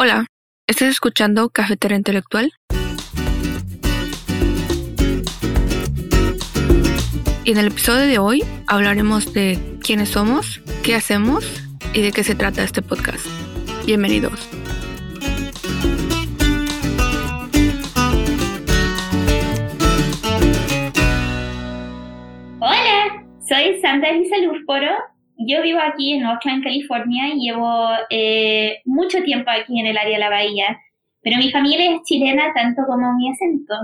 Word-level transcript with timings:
Hola, 0.00 0.26
¿estás 0.68 0.90
escuchando 0.90 1.48
Cafetera 1.48 1.96
Intelectual? 1.96 2.52
Y 7.42 7.50
en 7.50 7.58
el 7.58 7.66
episodio 7.66 8.06
de 8.06 8.18
hoy 8.20 8.44
hablaremos 8.68 9.32
de 9.32 9.58
quiénes 9.82 10.10
somos, 10.10 10.60
qué 10.84 10.94
hacemos 10.94 11.44
y 11.94 12.02
de 12.02 12.12
qué 12.12 12.22
se 12.22 12.36
trata 12.36 12.62
este 12.62 12.80
podcast. 12.80 13.26
Bienvenidos. 13.86 14.48
Hola, 22.60 23.26
soy 23.48 23.80
Sandra 23.80 24.10
Elisa 24.10 24.36
Lurporo 24.38 25.17
yo 25.38 25.62
vivo 25.62 25.78
aquí 25.80 26.14
en 26.14 26.26
Oakland, 26.26 26.64
California, 26.64 27.28
y 27.28 27.46
llevo 27.46 27.88
eh, 28.10 28.80
mucho 28.84 29.22
tiempo 29.22 29.50
aquí 29.50 29.78
en 29.78 29.86
el 29.86 29.96
área 29.96 30.14
de 30.14 30.24
la 30.24 30.30
bahía, 30.30 30.80
pero 31.22 31.36
mi 31.38 31.50
familia 31.50 31.94
es 31.94 32.02
chilena 32.02 32.52
tanto 32.54 32.82
como 32.86 33.14
mi 33.14 33.30
acento. 33.30 33.74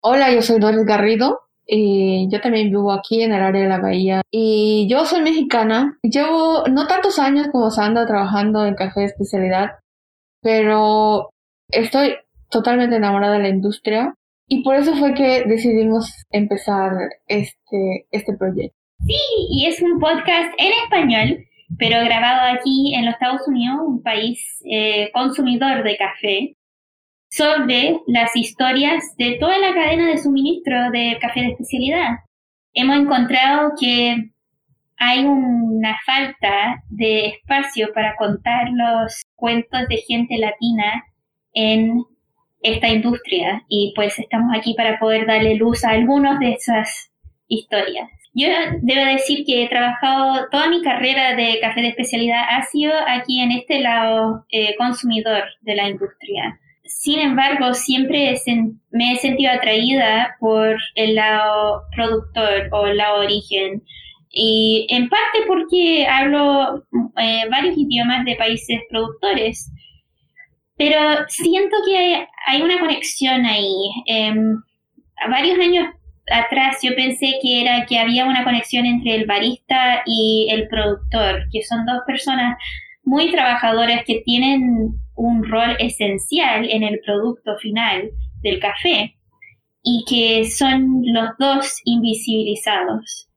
Hola, 0.00 0.32
yo 0.32 0.42
soy 0.42 0.60
Doris 0.60 0.84
Garrido 0.84 1.40
y 1.66 2.28
yo 2.30 2.40
también 2.40 2.70
vivo 2.70 2.92
aquí 2.92 3.22
en 3.22 3.32
el 3.32 3.42
área 3.42 3.62
de 3.62 3.68
la 3.68 3.78
bahía 3.78 4.22
y 4.30 4.86
yo 4.90 5.06
soy 5.06 5.22
mexicana. 5.22 5.98
Llevo 6.02 6.64
no 6.68 6.86
tantos 6.86 7.18
años 7.18 7.48
como 7.50 7.70
Sandra 7.70 8.06
trabajando 8.06 8.66
en 8.66 8.74
café 8.74 9.04
especialidad, 9.04 9.78
pero 10.42 11.30
estoy 11.68 12.16
totalmente 12.50 12.96
enamorada 12.96 13.34
de 13.34 13.42
la 13.44 13.48
industria 13.48 14.14
y 14.46 14.62
por 14.62 14.74
eso 14.74 14.94
fue 14.96 15.14
que 15.14 15.44
decidimos 15.44 16.12
empezar 16.30 16.92
este, 17.26 18.06
este 18.10 18.36
proyecto. 18.36 18.81
Sí, 19.06 19.16
y 19.50 19.66
es 19.66 19.82
un 19.82 19.98
podcast 19.98 20.54
en 20.58 20.72
español, 20.84 21.44
pero 21.78 22.04
grabado 22.04 22.56
aquí 22.56 22.94
en 22.94 23.06
los 23.06 23.14
Estados 23.14 23.48
Unidos, 23.48 23.78
un 23.84 24.02
país 24.02 24.62
eh, 24.64 25.10
consumidor 25.12 25.82
de 25.82 25.96
café, 25.96 26.56
sobre 27.28 27.98
las 28.06 28.36
historias 28.36 29.02
de 29.16 29.38
toda 29.40 29.58
la 29.58 29.72
cadena 29.72 30.08
de 30.08 30.18
suministro 30.18 30.90
de 30.90 31.18
café 31.20 31.40
de 31.40 31.48
especialidad. 31.48 32.18
Hemos 32.74 32.98
encontrado 32.98 33.72
que 33.80 34.30
hay 34.98 35.24
una 35.24 35.98
falta 36.04 36.84
de 36.90 37.26
espacio 37.26 37.92
para 37.94 38.14
contar 38.16 38.68
los 38.70 39.22
cuentos 39.34 39.88
de 39.88 39.96
gente 39.96 40.36
latina 40.38 41.04
en 41.54 42.04
esta 42.60 42.88
industria 42.88 43.64
y 43.68 43.92
pues 43.96 44.18
estamos 44.18 44.54
aquí 44.56 44.74
para 44.74 44.98
poder 45.00 45.26
darle 45.26 45.56
luz 45.56 45.84
a 45.84 45.90
algunas 45.90 46.38
de 46.38 46.52
esas 46.52 47.10
historias. 47.48 48.08
Yo 48.34 48.48
debo 48.80 49.04
decir 49.04 49.44
que 49.44 49.64
he 49.64 49.68
trabajado 49.68 50.48
toda 50.50 50.68
mi 50.68 50.82
carrera 50.82 51.36
de 51.36 51.58
café 51.60 51.82
de 51.82 51.88
especialidad 51.88 52.42
ha 52.48 52.62
sido 52.62 52.92
aquí 53.06 53.40
en 53.40 53.52
este 53.52 53.80
lado 53.80 54.46
eh, 54.50 54.74
consumidor 54.78 55.44
de 55.60 55.74
la 55.74 55.88
industria. 55.90 56.58
Sin 56.84 57.18
embargo, 57.18 57.74
siempre 57.74 58.34
me 58.90 59.12
he 59.12 59.16
sentido 59.16 59.52
atraída 59.52 60.36
por 60.40 60.76
el 60.94 61.14
lado 61.14 61.82
productor 61.94 62.68
o 62.72 62.86
el 62.86 62.96
lado 62.96 63.20
origen. 63.20 63.82
Y 64.30 64.86
en 64.88 65.10
parte 65.10 65.40
porque 65.46 66.06
hablo 66.06 66.86
eh, 67.18 67.42
varios 67.50 67.76
idiomas 67.76 68.24
de 68.24 68.36
países 68.36 68.80
productores. 68.88 69.70
Pero 70.78 70.98
siento 71.28 71.76
que 71.86 72.26
hay, 72.46 72.62
una 72.62 72.80
conexión 72.80 73.44
ahí. 73.44 73.76
Eh, 74.06 74.34
varios 75.28 75.58
años 75.58 75.86
atrás 76.30 76.78
yo 76.82 76.94
pensé 76.94 77.34
que 77.42 77.62
era 77.62 77.86
que 77.86 77.98
había 77.98 78.24
una 78.26 78.44
conexión 78.44 78.86
entre 78.86 79.16
el 79.16 79.26
barista 79.26 80.02
y 80.06 80.48
el 80.50 80.68
productor, 80.68 81.46
que 81.50 81.62
son 81.62 81.84
dos 81.86 82.00
personas 82.06 82.56
muy 83.04 83.30
trabajadoras 83.30 84.04
que 84.06 84.22
tienen 84.24 84.94
un 85.14 85.44
rol 85.44 85.76
esencial 85.78 86.68
en 86.70 86.82
el 86.82 87.00
producto 87.04 87.56
final 87.58 88.10
del 88.42 88.60
café 88.60 89.16
y 89.82 90.04
que 90.08 90.44
son 90.44 91.02
los 91.04 91.30
dos 91.38 91.80
invisibilizados. 91.84 93.28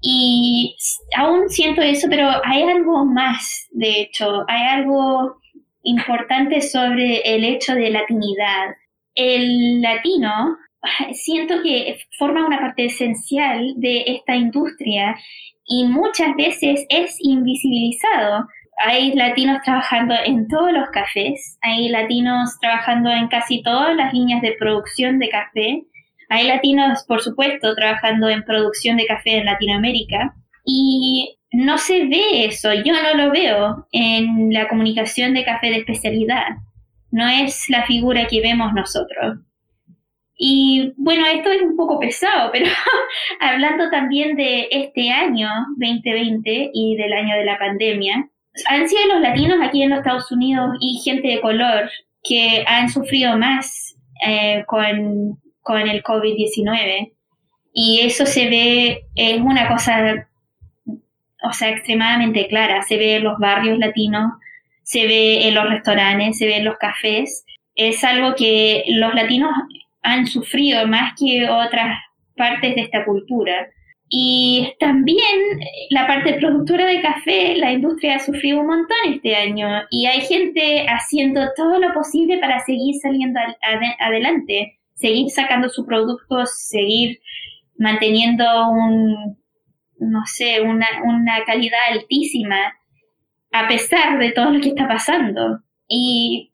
Y 0.00 0.76
aún 1.16 1.48
siento 1.48 1.82
eso, 1.82 2.06
pero 2.08 2.30
hay 2.44 2.62
algo 2.62 3.04
más, 3.04 3.66
de 3.72 4.00
hecho, 4.00 4.44
hay 4.48 4.62
algo 4.80 5.40
importante 5.82 6.60
sobre 6.62 7.20
el 7.20 7.44
hecho 7.44 7.74
de 7.74 7.90
latinidad. 7.90 8.74
El 9.14 9.80
latino 9.82 10.56
siento 11.12 11.62
que 11.62 11.98
forma 12.18 12.46
una 12.46 12.60
parte 12.60 12.86
esencial 12.86 13.74
de 13.76 14.04
esta 14.06 14.36
industria 14.36 15.16
y 15.66 15.84
muchas 15.84 16.34
veces 16.36 16.86
es 16.88 17.16
invisibilizado. 17.20 18.46
Hay 18.78 19.12
latinos 19.14 19.62
trabajando 19.64 20.14
en 20.24 20.48
todos 20.48 20.72
los 20.72 20.88
cafés, 20.90 21.58
hay 21.62 21.88
latinos 21.88 22.58
trabajando 22.60 23.10
en 23.10 23.28
casi 23.28 23.62
todas 23.62 23.96
las 23.96 24.12
líneas 24.12 24.42
de 24.42 24.54
producción 24.58 25.18
de 25.18 25.28
café, 25.30 25.82
hay 26.28 26.46
latinos, 26.46 27.04
por 27.06 27.22
supuesto, 27.22 27.74
trabajando 27.74 28.28
en 28.28 28.42
producción 28.42 28.96
de 28.96 29.06
café 29.06 29.38
en 29.38 29.46
Latinoamérica 29.46 30.34
y 30.64 31.38
no 31.52 31.78
se 31.78 32.04
ve 32.06 32.44
eso, 32.44 32.74
yo 32.74 32.92
no 32.92 33.14
lo 33.14 33.30
veo 33.30 33.86
en 33.92 34.52
la 34.52 34.68
comunicación 34.68 35.32
de 35.32 35.44
café 35.44 35.68
de 35.68 35.78
especialidad, 35.78 36.48
no 37.10 37.28
es 37.28 37.70
la 37.70 37.86
figura 37.86 38.26
que 38.26 38.42
vemos 38.42 38.72
nosotros. 38.74 39.45
Y 40.38 40.92
bueno, 40.96 41.24
esto 41.26 41.50
es 41.50 41.62
un 41.62 41.76
poco 41.76 41.98
pesado, 41.98 42.50
pero 42.52 42.66
hablando 43.40 43.88
también 43.90 44.36
de 44.36 44.68
este 44.70 45.10
año 45.10 45.48
2020 45.78 46.70
y 46.74 46.96
del 46.96 47.12
año 47.12 47.36
de 47.36 47.44
la 47.44 47.58
pandemia, 47.58 48.28
han 48.68 48.88
sido 48.88 49.14
los 49.14 49.20
latinos 49.20 49.58
aquí 49.62 49.82
en 49.82 49.90
los 49.90 49.98
Estados 50.00 50.30
Unidos 50.30 50.76
y 50.80 51.00
gente 51.02 51.28
de 51.28 51.40
color 51.40 51.90
que 52.22 52.64
han 52.66 52.88
sufrido 52.88 53.36
más 53.38 53.96
eh, 54.26 54.64
con, 54.66 55.38
con 55.62 55.88
el 55.88 56.02
COVID-19. 56.02 57.12
Y 57.72 58.00
eso 58.00 58.24
se 58.24 58.48
ve, 58.48 59.04
es 59.14 59.40
una 59.40 59.68
cosa, 59.68 60.28
o 60.86 61.52
sea, 61.52 61.70
extremadamente 61.70 62.46
clara. 62.48 62.82
Se 62.82 62.96
ve 62.96 63.16
en 63.16 63.24
los 63.24 63.38
barrios 63.38 63.78
latinos, 63.78 64.32
se 64.82 65.06
ve 65.06 65.48
en 65.48 65.54
los 65.54 65.68
restaurantes, 65.68 66.38
se 66.38 66.46
ve 66.46 66.56
en 66.56 66.64
los 66.64 66.78
cafés. 66.78 67.44
Es 67.74 68.02
algo 68.04 68.34
que 68.34 68.84
los 68.88 69.14
latinos 69.14 69.50
han 70.06 70.26
sufrido 70.26 70.86
más 70.86 71.12
que 71.18 71.48
otras 71.48 71.98
partes 72.36 72.74
de 72.74 72.82
esta 72.82 73.04
cultura. 73.04 73.68
Y 74.08 74.72
también 74.78 75.18
la 75.90 76.06
parte 76.06 76.34
productora 76.34 76.86
de 76.86 77.02
café, 77.02 77.56
la 77.56 77.72
industria 77.72 78.16
ha 78.16 78.18
sufrido 78.20 78.60
un 78.60 78.68
montón 78.68 78.96
este 79.08 79.34
año 79.34 79.68
y 79.90 80.06
hay 80.06 80.20
gente 80.20 80.86
haciendo 80.88 81.40
todo 81.56 81.80
lo 81.80 81.92
posible 81.92 82.38
para 82.38 82.60
seguir 82.60 82.94
saliendo 83.02 83.40
adelante, 83.98 84.78
seguir 84.94 85.30
sacando 85.30 85.68
sus 85.68 85.84
productos, 85.86 86.50
seguir 86.68 87.18
manteniendo 87.78 88.44
un, 88.70 89.38
no 89.98 90.22
sé, 90.24 90.60
una, 90.60 90.86
una 91.04 91.44
calidad 91.44 91.80
altísima 91.90 92.74
a 93.50 93.66
pesar 93.66 94.20
de 94.20 94.30
todo 94.30 94.52
lo 94.52 94.60
que 94.60 94.68
está 94.68 94.86
pasando. 94.86 95.62
Y 95.88 96.52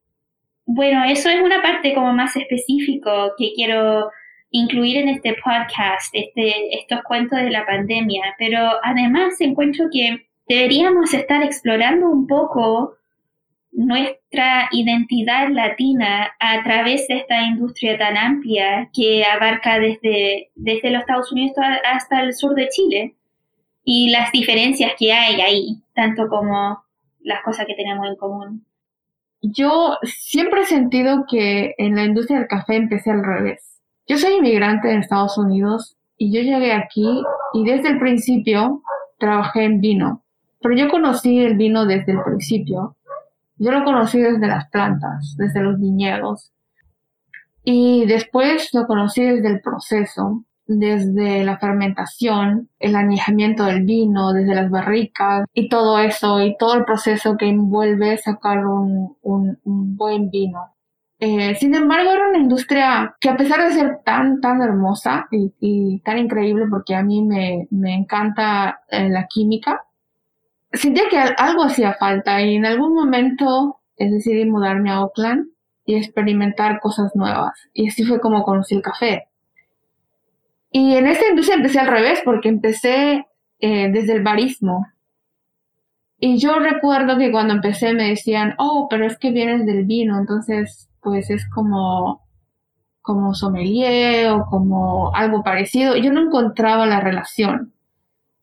bueno, 0.65 1.05
eso 1.05 1.29
es 1.29 1.41
una 1.41 1.61
parte 1.63 1.95
como 1.95 2.13
más 2.13 2.37
específico 2.37 3.33
que 3.37 3.53
quiero 3.55 4.11
incluir 4.51 4.99
en 4.99 5.09
este 5.09 5.35
podcast, 5.43 6.15
este, 6.15 6.75
estos 6.79 7.03
cuentos 7.03 7.41
de 7.41 7.51
la 7.51 7.67
pandemia, 7.67 8.35
pero 8.39 8.59
además 8.83 9.41
encuentro 9.41 9.87
que 9.91 10.27
deberíamos 10.47 11.15
estar 11.15 11.43
explorando 11.43 12.09
un 12.09 12.27
poco 12.27 12.97
nuestra 13.73 14.69
identidad 14.71 15.49
latina 15.49 16.31
a 16.39 16.63
través 16.63 17.09
de 17.09 17.17
esta 17.17 17.43
industria 17.43 17.99
tan 17.99 18.19
amplia 18.19 18.91
que 18.93 19.25
abarca 19.25 19.79
desde, 19.79 20.51
desde 20.55 20.91
los 20.91 21.01
Estados 21.01 21.33
Unidos 21.33 21.57
hasta 21.85 22.23
el 22.23 22.35
sur 22.35 22.55
de 22.55 22.69
Chile 22.69 23.17
y 23.83 24.11
las 24.11 24.31
diferencias 24.31 24.93
que 24.99 25.13
hay 25.13 25.41
ahí, 25.41 25.83
tanto 25.95 26.29
como 26.29 26.85
las 27.21 27.43
cosas 27.43 27.67
que 27.67 27.75
tenemos 27.75 28.07
en 28.07 28.17
común 28.17 28.67
yo 29.43 29.97
siempre 30.05 30.63
he 30.63 30.67
sentido 30.67 31.25
que 31.29 31.75
en 31.79 31.97
la 31.97 32.05
industria 32.05 32.39
del 32.39 32.49
café 32.49 32.77
empecé 32.77 33.11
al 33.11 33.25
revés. 33.25 33.81
Yo 34.07 34.17
soy 34.17 34.35
inmigrante 34.35 34.91
en 34.91 35.01
Estados 35.01 35.37
Unidos 35.37 35.97
y 36.17 36.33
yo 36.33 36.41
llegué 36.43 36.73
aquí 36.73 37.23
y 37.53 37.65
desde 37.65 37.89
el 37.89 37.99
principio 37.99 38.83
trabajé 39.19 39.65
en 39.65 39.81
vino. 39.81 40.23
Pero 40.61 40.77
yo 40.77 40.89
conocí 40.89 41.41
el 41.41 41.57
vino 41.57 41.87
desde 41.87 42.13
el 42.13 42.23
principio. 42.23 42.97
Yo 43.57 43.73
lo 43.73 43.85
conocí 43.85 44.21
desde 44.21 44.47
las 44.47 44.69
plantas, 44.71 45.35
desde 45.37 45.61
los 45.61 45.81
viñedos. 45.81 46.53
Y 47.65 48.07
después 48.07 48.73
lo 48.73 48.87
conocí 48.87 49.23
desde 49.23 49.49
el 49.49 49.61
proceso 49.61 50.45
desde 50.67 51.45
la 51.45 51.59
fermentación, 51.59 52.69
el 52.79 52.97
añejamiento 52.97 53.65
del 53.65 53.85
vino, 53.85 54.33
desde 54.33 54.55
las 54.55 54.71
barricas 54.71 55.47
y 55.53 55.69
todo 55.69 55.99
eso 55.99 56.41
y 56.41 56.57
todo 56.57 56.75
el 56.75 56.85
proceso 56.85 57.37
que 57.37 57.49
envuelve 57.49 58.17
sacar 58.19 58.67
un, 58.67 59.17
un, 59.23 59.59
buen 59.97 60.31
vino. 60.31 60.75
Eh, 61.19 61.55
sin 61.57 61.75
embargo, 61.75 62.11
era 62.11 62.29
una 62.29 62.39
industria 62.39 63.15
que 63.21 63.29
a 63.29 63.37
pesar 63.37 63.63
de 63.63 63.75
ser 63.75 64.01
tan, 64.05 64.41
tan 64.41 64.61
hermosa 64.61 65.29
y, 65.31 66.01
tan 66.01 66.19
increíble, 66.19 66.67
porque 66.69 66.95
a 66.95 67.03
mí 67.03 67.23
me, 67.23 67.69
me 67.71 67.95
encanta 67.95 68.81
eh, 68.89 69.09
la 69.09 69.27
química, 69.29 69.85
sentía 70.73 71.05
que 71.09 71.19
algo 71.19 71.65
hacía 71.65 71.95
falta 71.95 72.43
y 72.43 72.57
en 72.57 72.67
algún 72.67 72.95
momento 72.95 73.81
decidí 73.99 74.45
mudarme 74.45 74.91
a 74.91 75.03
Oakland 75.03 75.47
y 75.85 75.97
experimentar 75.97 76.81
cosas 76.81 77.15
nuevas. 77.15 77.53
Y 77.73 77.89
así 77.89 78.05
fue 78.05 78.21
como 78.21 78.43
conocí 78.43 78.75
el 78.75 78.83
café. 78.83 79.29
Y 80.73 80.95
en 80.97 81.07
esta 81.07 81.29
industria 81.29 81.57
empecé 81.57 81.79
al 81.79 81.89
revés, 81.89 82.21
porque 82.25 82.49
empecé 82.49 83.27
eh, 83.61 83.91
desde 83.93 84.15
el 84.15 84.23
barismo. 84.23 84.87
Y 86.19 86.39
yo 86.39 86.59
recuerdo 86.59 87.19
que 87.19 87.31
cuando 87.31 87.53
empecé 87.53 87.93
me 87.93 88.09
decían, 88.09 88.55
oh, 88.59 88.87
pero 88.89 89.07
es 89.07 89.19
que 89.19 89.31
vienes 89.31 89.67
del 89.67 89.85
vino, 89.85 90.19
entonces 90.19 90.89
pues 91.01 91.31
es 91.31 91.49
como, 91.51 92.23
como 93.03 93.35
sommelier 93.35 94.31
o 94.31 94.47
como 94.47 95.15
algo 95.15 95.43
parecido. 95.43 95.97
Yo 95.97 96.13
no 96.13 96.23
encontraba 96.23 96.87
la 96.87 97.01
relación. 97.01 97.75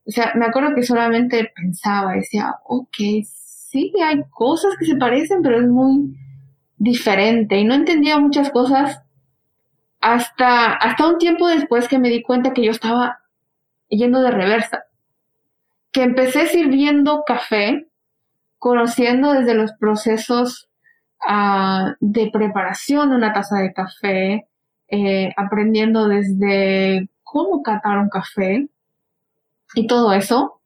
O 0.05 0.11
sea, 0.11 0.33
me 0.35 0.45
acuerdo 0.45 0.75
que 0.75 0.83
solamente 0.83 1.51
pensaba, 1.55 2.13
decía, 2.13 2.55
ok, 2.65 2.97
sí, 3.23 3.93
hay 4.03 4.23
cosas 4.29 4.75
que 4.77 4.85
se 4.85 4.95
parecen, 4.95 5.41
pero 5.41 5.59
es 5.59 5.67
muy 5.67 6.15
diferente. 6.77 7.57
Y 7.57 7.63
no 7.63 7.75
entendía 7.75 8.19
muchas 8.19 8.51
cosas 8.51 9.01
hasta, 10.01 10.73
hasta 10.73 11.07
un 11.07 11.17
tiempo 11.17 11.47
después 11.47 11.87
que 11.87 11.99
me 11.99 12.09
di 12.09 12.21
cuenta 12.21 12.53
que 12.53 12.63
yo 12.63 12.71
estaba 12.71 13.19
yendo 13.87 14.21
de 14.21 14.31
reversa. 14.31 14.85
Que 15.91 16.03
empecé 16.03 16.47
sirviendo 16.47 17.23
café, 17.25 17.87
conociendo 18.57 19.33
desde 19.33 19.55
los 19.55 19.73
procesos 19.73 20.69
ah, 21.25 21.95
de 21.99 22.29
preparación 22.31 23.09
de 23.09 23.15
una 23.15 23.33
taza 23.33 23.57
de 23.57 23.73
café, 23.73 24.47
eh, 24.87 25.33
aprendiendo 25.37 26.07
desde 26.07 27.09
cómo 27.23 27.61
catar 27.61 27.97
un 27.97 28.09
café 28.09 28.67
y 29.75 29.87
todo 29.87 30.13
eso 30.13 30.58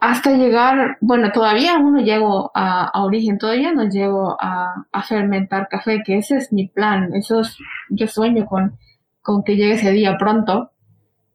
hasta 0.00 0.32
llegar, 0.32 0.96
bueno, 1.02 1.30
todavía 1.30 1.76
aún 1.76 1.92
no 1.92 2.00
llego 2.00 2.50
a, 2.54 2.90
origen, 3.02 3.38
todavía 3.38 3.72
no 3.72 3.88
llego 3.88 4.36
a, 4.40 4.86
fermentar 5.06 5.68
café, 5.68 6.02
que 6.04 6.16
ese 6.18 6.38
es 6.38 6.52
mi 6.52 6.68
plan, 6.68 7.14
eso 7.14 7.40
es, 7.40 7.56
yo 7.90 8.06
sueño 8.06 8.46
con, 8.46 8.78
con 9.20 9.44
que 9.44 9.56
llegue 9.56 9.74
ese 9.74 9.92
día 9.92 10.16
pronto. 10.18 10.72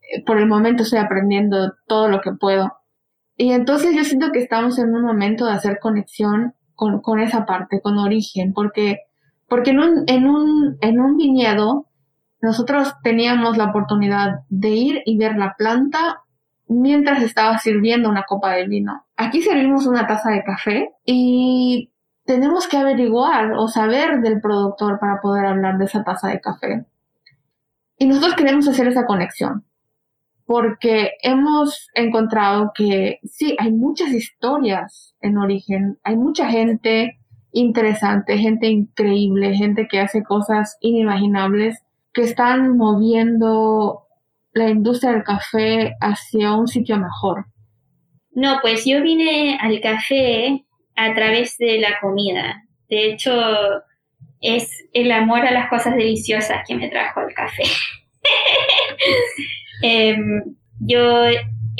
Eh, 0.01 0.23
por 0.25 0.39
el 0.39 0.47
momento 0.47 0.83
estoy 0.83 0.99
aprendiendo 0.99 1.73
todo 1.87 2.09
lo 2.09 2.21
que 2.21 2.31
puedo. 2.31 2.73
Y 3.37 3.51
entonces 3.51 3.95
yo 3.95 4.03
siento 4.03 4.31
que 4.31 4.39
estamos 4.39 4.79
en 4.79 4.95
un 4.95 5.03
momento 5.03 5.45
de 5.45 5.53
hacer 5.53 5.79
conexión 5.79 6.55
con, 6.73 7.01
con 7.01 7.19
esa 7.19 7.45
parte, 7.45 7.81
con 7.81 7.97
origen, 7.99 8.53
porque, 8.53 9.01
porque 9.47 9.71
en 9.71 9.79
un, 9.79 10.03
en 10.07 10.27
un, 10.27 10.77
en 10.81 10.99
un 10.99 11.17
viñedo 11.17 11.87
nosotros 12.41 12.93
teníamos 13.03 13.57
la 13.57 13.65
oportunidad 13.65 14.41
de 14.49 14.69
ir 14.69 15.01
y 15.05 15.17
ver 15.17 15.35
la 15.35 15.55
planta 15.57 16.24
mientras 16.67 17.21
estaba 17.23 17.57
sirviendo 17.57 18.09
una 18.09 18.23
copa 18.23 18.53
de 18.53 18.67
vino. 18.67 19.05
Aquí 19.15 19.41
servimos 19.41 19.85
una 19.87 20.07
taza 20.07 20.31
de 20.31 20.43
café 20.43 20.89
y 21.05 21.91
tenemos 22.25 22.67
que 22.67 22.77
averiguar 22.77 23.53
o 23.53 23.67
saber 23.67 24.21
del 24.21 24.41
productor 24.41 24.99
para 24.99 25.21
poder 25.21 25.45
hablar 25.45 25.77
de 25.77 25.85
esa 25.85 26.03
taza 26.03 26.29
de 26.29 26.41
café. 26.41 26.85
Y 27.97 28.07
nosotros 28.07 28.35
queremos 28.35 28.67
hacer 28.67 28.87
esa 28.87 29.05
conexión 29.05 29.63
porque 30.45 31.11
hemos 31.23 31.89
encontrado 31.95 32.71
que 32.75 33.19
sí, 33.23 33.55
hay 33.59 33.71
muchas 33.71 34.11
historias 34.11 35.15
en 35.19 35.37
origen, 35.37 35.99
hay 36.03 36.15
mucha 36.15 36.49
gente 36.49 37.19
interesante, 37.51 38.37
gente 38.37 38.67
increíble, 38.67 39.55
gente 39.55 39.87
que 39.87 39.99
hace 39.99 40.23
cosas 40.23 40.77
inimaginables, 40.81 41.81
que 42.13 42.21
están 42.21 42.77
moviendo 42.77 44.04
la 44.55 44.69
industria 44.69 45.11
del 45.11 45.23
café 45.23 45.95
hacia 45.99 46.53
un 46.53 46.67
sitio 46.67 46.97
mejor? 46.97 47.45
No, 48.31 48.59
pues 48.61 48.85
yo 48.85 49.01
vine 49.01 49.57
al 49.61 49.79
café 49.81 50.65
a 50.95 51.13
través 51.13 51.57
de 51.57 51.79
la 51.79 51.99
comida. 52.01 52.63
De 52.89 53.11
hecho, 53.11 53.33
es 54.41 54.69
el 54.93 55.11
amor 55.11 55.45
a 55.45 55.51
las 55.51 55.69
cosas 55.69 55.95
deliciosas 55.95 56.63
que 56.67 56.75
me 56.75 56.89
trajo 56.89 57.21
el 57.21 57.33
café. 57.33 57.63
Em, 59.81 60.55
yo 60.79 61.25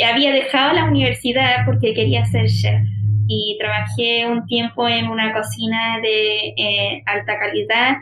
había 0.06 0.34
dejado 0.34 0.74
la 0.74 0.84
universidad 0.84 1.66
porque 1.66 1.94
quería 1.94 2.26
ser 2.26 2.48
chef 2.48 2.82
y 3.28 3.58
trabajé 3.58 4.28
un 4.28 4.46
tiempo 4.48 4.86
en 4.88 5.08
una 5.08 5.34
cocina 5.34 6.00
de 6.02 6.54
eh, 6.58 7.04
alta 7.06 7.40
calidad 7.40 7.96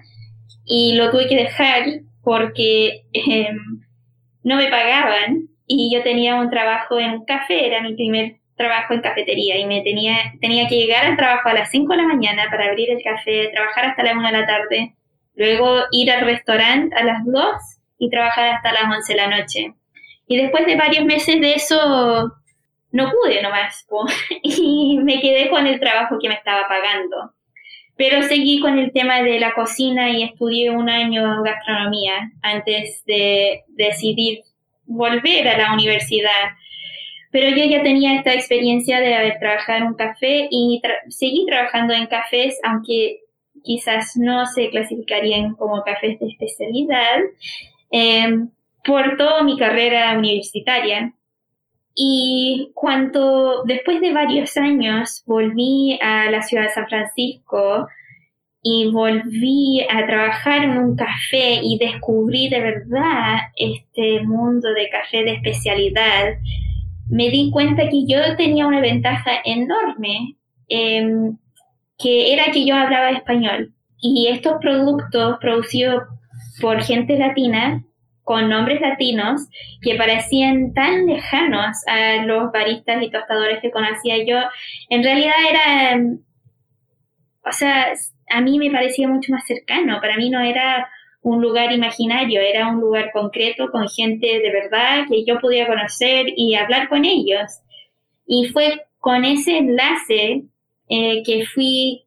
y 0.66 0.96
lo 0.96 1.12
tuve 1.12 1.28
que 1.28 1.36
dejar 1.36 1.84
porque 2.24 3.04
em, 3.14 3.84
no 4.44 4.56
me 4.58 4.70
pagaban 4.70 5.48
y 5.68 5.94
yo 5.94 6.04
tenía 6.04 6.36
un 6.36 6.50
trabajo 6.50 7.00
en 7.00 7.12
un 7.12 7.26
café, 7.26 7.68
era 7.68 7.82
mi 7.82 7.96
primer 7.96 8.38
trabajo 8.56 8.94
en 8.94 9.02
cafetería 9.02 9.58
y 9.58 9.66
me 9.66 9.82
tenía, 9.82 10.16
tenía 10.40 10.68
que 10.68 10.76
llegar 10.76 11.06
al 11.06 11.18
trabajo 11.18 11.50
a 11.50 11.54
las 11.54 11.72
5 11.72 11.92
de 11.92 11.98
la 11.98 12.08
mañana 12.08 12.46
para 12.50 12.66
abrir 12.66 12.92
el 12.92 13.02
café, 13.04 13.50
trabajar 13.54 13.86
hasta 13.86 14.04
la 14.04 14.14
1 14.14 14.28
de 14.28 14.32
la 14.32 14.46
tarde, 14.46 14.94
luego 15.36 15.84
ir 15.92 16.12
al 16.12 16.26
restaurante 16.26 16.96
a 16.96 17.04
las 17.04 17.26
2 17.26 17.44
y 17.98 18.10
trabajar 18.10 18.50
hasta 18.50 18.74
las 18.74 18.84
11 18.84 19.14
de 19.14 19.18
la 19.18 19.28
noche. 19.28 19.74
Y 20.28 20.38
después 20.38 20.66
de 20.66 20.76
varios 20.76 21.06
meses 21.06 21.40
de 21.42 21.54
eso, 21.54 22.32
no 22.92 23.12
pude 23.12 23.42
nomás, 23.42 23.86
y 24.44 25.00
me 25.04 25.20
quedé 25.20 25.50
con 25.50 25.66
el 25.66 25.80
trabajo 25.80 26.18
que 26.22 26.30
me 26.30 26.36
estaba 26.36 26.68
pagando. 26.68 27.34
Pero 27.96 28.24
seguí 28.24 28.60
con 28.60 28.80
el 28.80 28.92
tema 28.92 29.22
de 29.22 29.40
la 29.40 29.54
cocina 29.54 30.10
y 30.10 30.24
estudié 30.24 30.72
un 30.72 30.90
año 30.90 31.44
gastronomía 31.44 32.32
antes 32.42 33.04
de 33.06 33.64
decidir 33.68 34.42
volver 34.86 35.48
a 35.48 35.58
la 35.58 35.74
universidad. 35.74 36.54
Pero 37.32 37.56
yo 37.56 37.66
ya 37.66 37.82
tenía 37.82 38.16
esta 38.16 38.34
experiencia 38.34 39.00
de 39.00 39.16
haber 39.16 39.40
trabajado 39.40 39.80
en 39.80 39.88
un 39.88 39.94
café 39.96 40.48
y 40.52 40.82
seguí 41.10 41.46
trabajando 41.48 41.94
en 41.94 42.08
cafés, 42.08 42.60
aunque 42.64 43.22
quizás 43.64 44.18
no 44.18 44.46
se 44.46 44.70
clasificarían 44.70 45.56
como 45.56 45.84
cafés 45.84 46.20
de 46.20 46.28
especialidad, 46.28 47.22
em, 47.92 48.50
por 48.84 49.18
toda 49.18 49.44
mi 49.44 49.58
carrera 49.58 50.16
universitaria. 50.18 51.14
Y 51.96 52.72
cuando 52.74 53.64
después 53.66 54.02
de 54.02 54.14
varios 54.14 54.58
años 54.58 55.24
volví 55.28 56.00
a 56.02 56.30
la 56.32 56.42
ciudad 56.42 56.64
de 56.64 56.70
San 56.70 56.88
Francisco 56.88 57.88
y 58.64 58.90
volví 58.92 59.86
a 59.90 60.06
trabajar 60.08 60.64
en 60.64 60.78
un 60.78 60.96
café 60.96 61.60
y 61.62 61.78
descubrí 61.78 62.50
de 62.50 62.62
verdad 62.62 63.38
este 63.56 64.22
mundo 64.24 64.70
de 64.74 64.90
café 64.90 65.24
de 65.24 65.34
especialidad, 65.34 66.36
me 67.10 67.30
di 67.30 67.52
cuenta 67.52 67.90
que 67.90 68.06
yo 68.08 68.36
tenía 68.38 68.66
una 68.66 68.80
ventaja 68.80 69.32
enorme, 69.44 70.38
em, 70.70 71.38
que 72.00 72.34
era 72.34 72.52
que 72.52 72.66
yo 72.66 72.76
hablaba 72.76 73.12
español. 73.12 73.74
Y 74.02 74.28
estos 74.28 74.54
productos 74.62 75.38
producidos 75.40 76.04
por 76.62 76.82
gente 76.82 77.18
latina 77.18 77.84
con 78.24 78.50
nombres 78.50 78.82
latinos 78.82 79.48
que 79.82 79.96
parecían 79.96 80.74
tan 80.74 81.06
lejanos 81.06 81.78
a 81.88 82.24
los 82.26 82.52
baristas 82.52 83.02
y 83.04 83.10
tostadores 83.10 83.60
que 83.62 83.72
conocía 83.72 84.24
yo, 84.26 84.38
en 84.90 85.04
realidad 85.04 85.36
era, 85.50 86.02
o 87.46 87.52
sea, 87.52 87.94
a 88.30 88.42
mí 88.42 88.58
me 88.58 88.72
parecía 88.72 89.08
mucho 89.08 89.32
más 89.32 89.46
cercano, 89.46 90.00
para 90.00 90.18
mí 90.18 90.30
no 90.30 90.40
era 90.40 90.90
un 91.22 91.42
lugar 91.42 91.72
imaginario, 91.72 92.42
era 92.42 92.68
un 92.68 92.82
lugar 92.82 93.12
concreto 93.14 93.70
con 93.72 93.88
gente 93.88 94.28
de 94.28 94.52
verdad 94.52 95.06
que 95.10 95.24
yo 95.26 95.40
podía 95.40 95.68
conocer 95.68 96.28
y 96.36 96.56
hablar 96.56 96.90
con 96.90 97.06
ellos. 97.06 97.62
Y 98.26 98.48
fue 98.50 98.86
con 99.00 99.24
ese 99.24 99.58
enlace 99.58 100.44
eh, 100.90 101.24
que 101.24 101.46
fui 101.46 102.06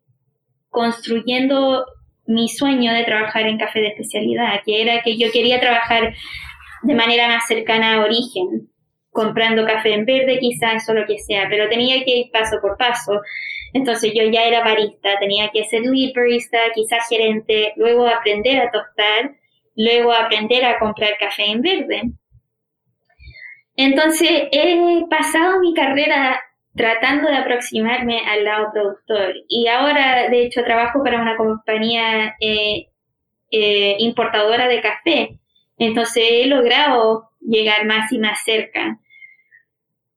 construyendo 0.68 1.86
mi 2.26 2.48
sueño 2.48 2.92
de 2.92 3.04
trabajar 3.04 3.46
en 3.46 3.58
café 3.58 3.80
de 3.80 3.88
especialidad, 3.88 4.60
que 4.64 4.82
era 4.82 5.02
que 5.02 5.16
yo 5.16 5.30
quería 5.32 5.60
trabajar 5.60 6.14
de 6.82 6.94
manera 6.94 7.28
más 7.28 7.46
cercana 7.46 7.94
a 7.94 8.04
origen, 8.04 8.68
comprando 9.10 9.64
café 9.64 9.94
en 9.94 10.04
verde 10.04 10.38
quizás 10.38 10.88
o 10.88 10.94
lo 10.94 11.06
que 11.06 11.18
sea, 11.18 11.46
pero 11.48 11.68
tenía 11.68 12.04
que 12.04 12.18
ir 12.18 12.30
paso 12.30 12.58
por 12.60 12.76
paso. 12.76 13.20
Entonces 13.72 14.12
yo 14.14 14.24
ya 14.24 14.44
era 14.44 14.64
barista, 14.64 15.18
tenía 15.18 15.50
que 15.50 15.64
ser 15.64 15.82
lead 15.82 16.12
barista, 16.14 16.58
quizás 16.74 17.08
gerente, 17.08 17.72
luego 17.76 18.06
aprender 18.06 18.60
a 18.60 18.70
tostar, 18.70 19.34
luego 19.74 20.12
aprender 20.12 20.64
a 20.64 20.78
comprar 20.78 21.16
café 21.18 21.44
en 21.44 21.62
verde. 21.62 22.02
Entonces 23.76 24.48
he 24.52 25.04
pasado 25.10 25.60
mi 25.60 25.74
carrera 25.74 26.40
tratando 26.76 27.28
de 27.28 27.36
aproximarme 27.36 28.20
al 28.26 28.44
lado 28.44 28.70
productor. 28.72 29.34
Y 29.48 29.66
ahora, 29.68 30.28
de 30.28 30.44
hecho, 30.44 30.62
trabajo 30.62 31.02
para 31.02 31.20
una 31.20 31.36
compañía 31.36 32.36
eh, 32.40 32.88
eh, 33.50 33.96
importadora 33.98 34.68
de 34.68 34.80
café. 34.80 35.38
Entonces 35.78 36.24
he 36.28 36.46
logrado 36.46 37.30
llegar 37.40 37.86
más 37.86 38.12
y 38.12 38.18
más 38.18 38.44
cerca. 38.44 38.98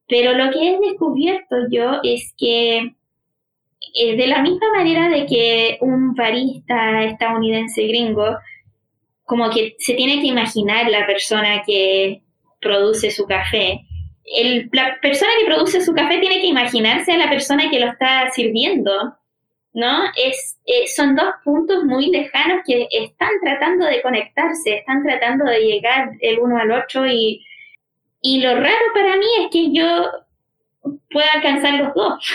Pero 0.08 0.34
lo 0.34 0.52
que 0.52 0.70
he 0.70 0.80
descubierto 0.80 1.56
yo 1.70 2.00
es 2.04 2.34
que 2.38 2.96
eh, 3.96 4.16
de 4.18 4.28
la 4.28 4.42
misma 4.42 4.68
manera 4.76 5.10
de 5.10 5.26
que 5.26 5.78
un 5.82 6.14
barista 6.16 7.04
estadounidense 7.04 7.84
gringo, 7.88 8.38
como 9.24 9.50
que 9.50 9.76
se 9.78 9.94
tiene 9.94 10.20
que 10.22 10.28
imaginar 10.28 10.90
la 10.90 11.06
persona 11.06 11.62
que 11.66 12.22
produce 12.60 13.12
su 13.12 13.26
café, 13.26 13.86
la 14.72 15.00
persona 15.02 15.32
que 15.40 15.46
produce 15.46 15.82
su 15.82 15.94
café 15.94 16.20
tiene 16.20 16.42
que 16.42 16.48
imaginarse 16.48 17.14
a 17.14 17.18
la 17.18 17.30
persona 17.30 17.70
que 17.70 17.80
lo 17.80 17.88
está 17.88 18.30
sirviendo 18.32 19.20
¿no? 19.74 20.06
Es, 20.16 20.58
eh, 20.66 20.88
son 20.88 21.16
dos 21.16 21.30
puntos 21.44 21.84
muy 21.84 22.10
lejanos 22.10 22.62
que 22.66 22.88
están 22.92 23.30
tratando 23.42 23.86
de 23.86 24.02
conectarse, 24.02 24.78
están 24.78 25.04
tratando 25.04 25.46
de 25.46 25.60
llegar 25.60 26.12
el 26.22 26.40
uno 26.40 26.58
al 26.58 26.72
otro 26.72 27.08
y, 27.08 27.46
y 28.22 28.42
lo 28.42 28.56
raro 28.56 28.86
para 28.94 29.18
mí 29.18 29.26
es 29.40 29.48
que 29.52 29.72
yo 29.72 30.10
pueda 31.12 31.32
alcanzar 31.34 31.76
los 31.76 31.94
dos. 31.94 32.24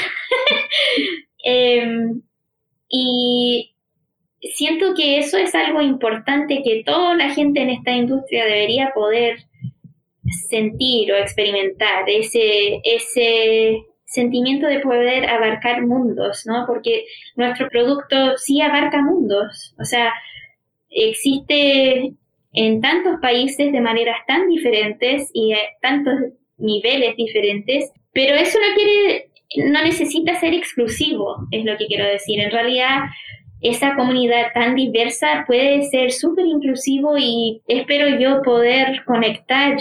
Em, 1.47 2.23
y 2.89 3.75
siento 4.55 4.95
que 4.95 5.19
eso 5.19 5.37
es 5.37 5.55
algo 5.55 5.83
importante 5.83 6.63
que 6.65 6.83
toda 6.87 7.15
la 7.17 7.29
gente 7.35 7.61
en 7.61 7.69
esta 7.69 7.93
industria 7.93 8.47
debería 8.47 8.93
poder 8.95 9.41
sentir 10.49 11.13
o 11.13 11.17
experimentar, 11.17 12.09
ese, 12.09 12.81
ese 12.85 13.79
sentimiento 14.05 14.67
de 14.67 14.81
poder 14.81 15.29
abarcar 15.29 15.87
mundos, 15.87 16.45
¿no? 16.47 16.65
Porque 16.67 17.05
nuestro 17.37 17.69
producto 17.69 18.37
sí 18.37 18.61
abarca 18.61 19.03
mundos, 19.03 19.75
o 19.79 19.85
sea, 19.85 20.13
existe 20.91 22.13
en 22.53 22.81
tantos 22.81 23.21
países 23.21 23.73
de 23.73 23.81
maneras 23.81 24.17
tan 24.27 24.49
diferentes 24.49 25.31
y 25.35 25.53
a 25.53 25.59
tantos 25.83 26.15
niveles 26.57 27.17
diferentes, 27.17 27.91
pero 28.13 28.37
eso 28.37 28.59
no 28.61 28.75
quiere, 28.77 29.31
no 29.71 29.83
necesita 29.83 30.39
ser 30.39 30.55
exclusivo, 30.55 31.37
es 31.51 31.65
lo 31.65 31.77
que 31.77 31.87
quiero 31.87 32.07
decir. 32.07 32.41
En 32.41 32.53
realidad, 32.53 33.01
esa 33.65 33.97
comunidad 33.97 34.53
tan 34.53 34.75
diversa 34.75 35.45
puede 35.47 35.83
ser 35.85 36.13
súper 36.13 36.45
inclusivo 36.45 37.17
y 37.19 37.63
espero 37.67 38.19
yo 38.19 38.43
poder 38.43 39.03
conectar 39.07 39.79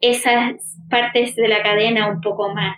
esas 0.00 0.78
partes 0.88 1.34
de 1.34 1.48
la 1.48 1.60
cadena 1.62 2.08
un 2.08 2.20
poco 2.20 2.54
más. 2.54 2.76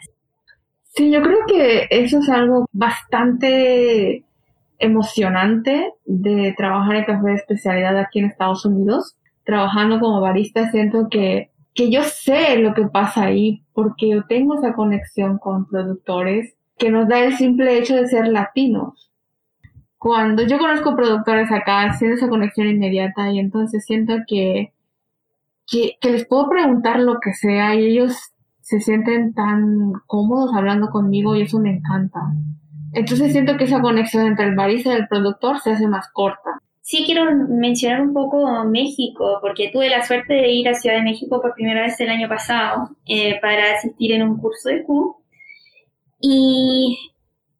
Sí, 0.85 1.11
yo 1.11 1.21
creo 1.21 1.41
que 1.47 1.87
eso 1.91 2.21
es 2.21 2.31
algo 2.31 2.67
bastante 2.73 4.25
emocionante 4.79 5.93
de 6.07 6.55
trabajar 6.57 6.97
en 6.97 7.05
café 7.05 7.29
de 7.29 7.35
especialidad 7.35 7.99
aquí 7.99 8.21
en 8.21 8.27
Estados 8.27 8.65
Unidos. 8.65 9.17
Trabajando 9.45 10.01
como 10.01 10.23
barista 10.23 10.71
siento 10.71 11.09
que, 11.11 11.51
que 11.75 11.91
yo 11.91 12.03
sé 12.03 12.57
lo 12.57 12.73
que 12.73 12.87
pasa 12.87 13.25
ahí 13.25 13.63
porque 13.75 14.09
yo 14.09 14.25
tengo 14.27 14.55
esa 14.55 14.73
conexión 14.73 15.37
con 15.37 15.69
productores 15.69 16.57
que 16.79 16.91
nos 16.91 17.07
da 17.07 17.23
el 17.23 17.37
simple 17.37 17.77
hecho 17.77 17.97
de 17.97 18.09
ser 18.09 18.29
latinos. 18.29 19.06
Cuando 19.99 20.43
yo 20.43 20.59
conozco 20.59 20.95
productores 20.95 21.51
acá, 21.51 21.93
siento 21.95 22.17
esa 22.17 22.29
conexión 22.29 22.69
inmediata 22.69 23.31
y 23.31 23.39
entonces 23.39 23.85
siento 23.85 24.15
que, 24.27 24.73
que, 25.67 25.97
que 26.01 26.11
les 26.13 26.27
puedo 26.27 26.49
preguntar 26.49 27.01
lo 27.01 27.19
que 27.21 27.33
sea 27.33 27.75
y 27.75 27.87
ellos 27.87 28.15
se 28.61 28.81
sienten 28.81 29.33
tan 29.33 29.93
cómodos 30.07 30.55
hablando 30.55 30.91
conmigo 30.91 31.37
y 31.37 31.43
eso 31.43 31.61
me 31.61 31.71
encanta. 31.71 32.21
Entonces 32.93 33.31
siento 33.31 33.57
que 33.57 33.65
esa 33.65 33.81
conexión 33.81 34.27
entre 34.27 34.47
el 34.47 34.57
barista 34.57 34.91
y 34.91 34.97
el 34.97 35.07
productor 35.07 35.61
se 35.61 35.71
hace 35.71 35.87
más 35.87 36.09
corta. 36.13 36.61
Sí 36.81 37.05
quiero 37.05 37.27
mencionar 37.49 38.01
un 38.01 38.13
poco 38.15 38.65
México, 38.65 39.39
porque 39.41 39.71
tuve 39.73 39.89
la 39.89 40.05
suerte 40.05 40.35
de 40.35 40.51
ir 40.51 40.69
a 40.69 40.75
Ciudad 40.75 40.97
de 40.97 41.03
México 41.03 41.41
por 41.41 41.55
primera 41.55 41.83
vez 41.83 42.01
el 42.01 42.09
año 42.09 42.29
pasado 42.29 42.91
eh, 43.07 43.39
para 43.41 43.75
asistir 43.77 44.13
en 44.13 44.23
un 44.23 44.39
curso 44.39 44.69
de 44.69 44.83
Q. 44.83 45.17
Y 46.21 46.97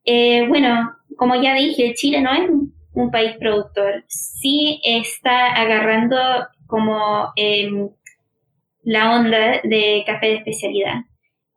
eh, 0.05 0.47
bueno, 0.49 0.96
como 1.17 1.41
ya 1.41 1.55
dije, 1.55 1.95
Chile 1.95 2.21
no 2.21 2.33
es 2.33 2.51
un, 2.93 3.11
país 3.11 3.37
productor. 3.39 4.05
Sí 4.09 4.81
está 4.85 5.53
agarrando 5.53 6.17
como 6.67 7.31
em, 7.37 7.91
la 8.83 9.17
onda 9.17 9.61
de 9.63 10.03
café 10.07 10.29
de 10.29 10.35
especialidad. 10.37 11.03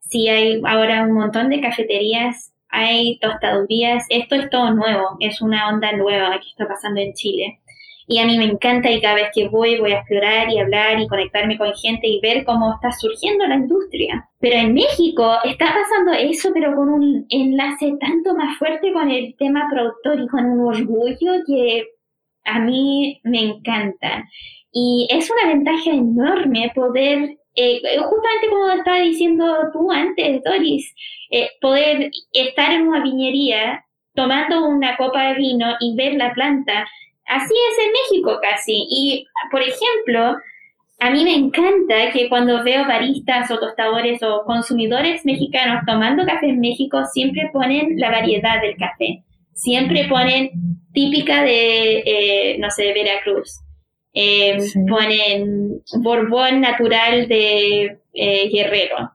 Sí 0.02 0.28
hay 0.28 0.62
ahora 0.66 1.04
un 1.04 1.14
montón 1.14 1.50
de 1.50 1.62
cafeterías, 1.62 2.54
hay 2.68 3.20
tostadurías, 3.20 4.06
esto 4.10 4.36
es 4.36 4.50
todo 4.50 4.74
nuevo, 4.74 5.16
es 5.20 5.42
una 5.42 5.70
onda 5.70 5.92
nueva 5.94 6.40
que 6.40 6.48
está 6.50 6.68
pasando 6.68 7.00
en 7.00 7.14
Chile. 7.14 7.60
Y 8.12 8.18
a 8.18 8.26
mí 8.26 8.40
me 8.40 8.46
encanta 8.46 8.90
y 8.90 9.00
cada 9.00 9.14
vez 9.14 9.28
que 9.36 9.48
voy 9.50 9.78
voy 9.78 9.92
a 9.92 10.00
explorar 10.00 10.50
y 10.50 10.58
hablar 10.58 11.00
y 11.00 11.08
conectarme 11.08 11.60
con 11.60 11.72
gente 11.76 12.08
y 12.08 12.20
ver 12.22 12.44
cómo 12.44 12.74
está 12.74 12.92
surgiendo 12.92 13.46
la 13.46 13.56
industria. 13.56 14.28
Pero 14.40 14.56
en 14.56 14.74
México 14.74 15.32
está 15.44 15.66
pasando 15.68 16.14
eso, 16.14 16.50
pero 16.52 16.76
con 16.76 16.90
un 16.90 17.28
enlace 17.30 17.94
tanto 18.00 18.36
más 18.36 18.58
fuerte 18.58 18.92
con 18.94 19.12
el 19.12 19.36
tema 19.38 19.70
productor 19.72 20.20
y 20.22 20.28
con 20.28 20.44
un 20.44 20.60
orgullo 20.60 21.34
que 21.46 21.86
a 22.46 22.60
mí 22.60 23.22
me 23.24 23.42
encanta. 23.42 24.28
Y 24.72 25.08
es 25.12 25.30
una 25.30 25.54
ventaja 25.54 25.92
enorme 25.92 26.72
poder, 26.74 27.38
eh, 27.56 27.82
justamente 28.00 28.50
como 28.50 28.72
estaba 28.72 29.02
diciendo 29.02 29.46
tú 29.72 29.92
antes, 29.92 30.42
Doris, 30.44 30.96
eh, 31.30 31.50
poder 31.62 32.10
estar 32.34 32.74
en 32.74 32.88
una 32.88 33.04
viñería 33.04 33.86
tomando 34.16 34.68
una 34.68 34.98
copa 34.98 35.28
de 35.28 35.36
vino 35.36 35.76
y 35.80 35.96
ver 35.96 36.16
la 36.16 36.34
planta. 36.34 36.88
Así 37.30 37.54
es 37.72 37.86
en 37.86 37.92
México 37.92 38.38
casi. 38.42 38.86
Y, 38.90 39.26
por 39.52 39.62
ejemplo, 39.62 40.36
a 41.00 41.10
mí 41.10 41.24
me 41.24 41.36
encanta 41.36 42.12
que 42.12 42.28
cuando 42.28 42.64
veo 42.64 42.86
baristas 42.86 43.50
o 43.52 43.60
tostadores 43.60 44.22
o 44.22 44.44
consumidores 44.46 45.26
mexicanos 45.26 45.84
tomando 45.88 46.26
café 46.26 46.50
en 46.50 46.60
México, 46.60 47.06
siempre 47.14 47.50
ponen 47.54 48.00
la 48.00 48.12
variedad 48.12 48.62
del 48.62 48.76
café. 48.76 49.24
Siempre 49.54 50.08
ponen 50.10 50.52
típica 50.94 51.44
de, 51.44 52.00
eh, 52.06 52.58
no 52.60 52.70
sé, 52.70 52.84
de 52.84 52.94
Veracruz 52.94 53.62
eh, 54.14 54.58
ponen 54.88 55.82
Borbón 56.00 56.62
natural 56.62 57.28
de 57.28 58.00
eh, 58.14 58.50
Guerrero, 58.50 59.12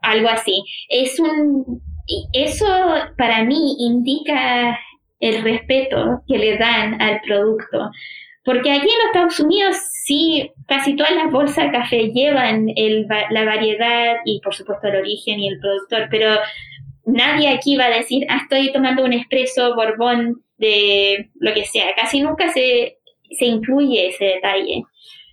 algo 0.00 0.28
así. 0.28 0.62
Es 0.88 1.18
un, 1.18 1.82
eso 2.32 2.66
para 3.16 3.44
mí 3.44 3.76
indica 3.80 4.78
el 5.20 5.42
respeto 5.42 6.22
que 6.26 6.38
le 6.38 6.58
dan 6.58 7.00
al 7.00 7.20
producto. 7.20 7.90
Porque 8.44 8.72
aquí 8.72 8.88
en 8.88 8.98
los 8.98 9.06
Estados 9.06 9.40
Unidos 9.40 9.76
sí, 10.04 10.50
casi 10.66 10.96
todas 10.96 11.14
las 11.14 11.30
bolsas 11.30 11.66
de 11.66 11.72
café 11.72 12.08
llevan 12.08 12.68
el, 12.74 13.06
la 13.30 13.44
variedad 13.44 14.16
y 14.24 14.40
por 14.40 14.54
supuesto 14.54 14.88
el 14.88 14.96
origen 14.96 15.38
y 15.38 15.48
el 15.48 15.60
productor, 15.60 16.08
pero 16.10 16.36
nadie 17.04 17.48
aquí 17.48 17.76
va 17.76 17.86
a 17.86 17.96
decir, 17.96 18.26
ah, 18.28 18.38
estoy 18.42 18.72
tomando 18.72 19.04
un 19.04 19.12
espresso 19.12 19.74
borbón 19.74 20.42
de 20.56 21.30
lo 21.38 21.52
que 21.54 21.64
sea. 21.64 21.94
Casi 21.94 22.22
nunca 22.22 22.48
se 22.48 22.96
se 23.30 23.46
incluye 23.46 24.08
ese 24.08 24.24
detalle. 24.24 24.84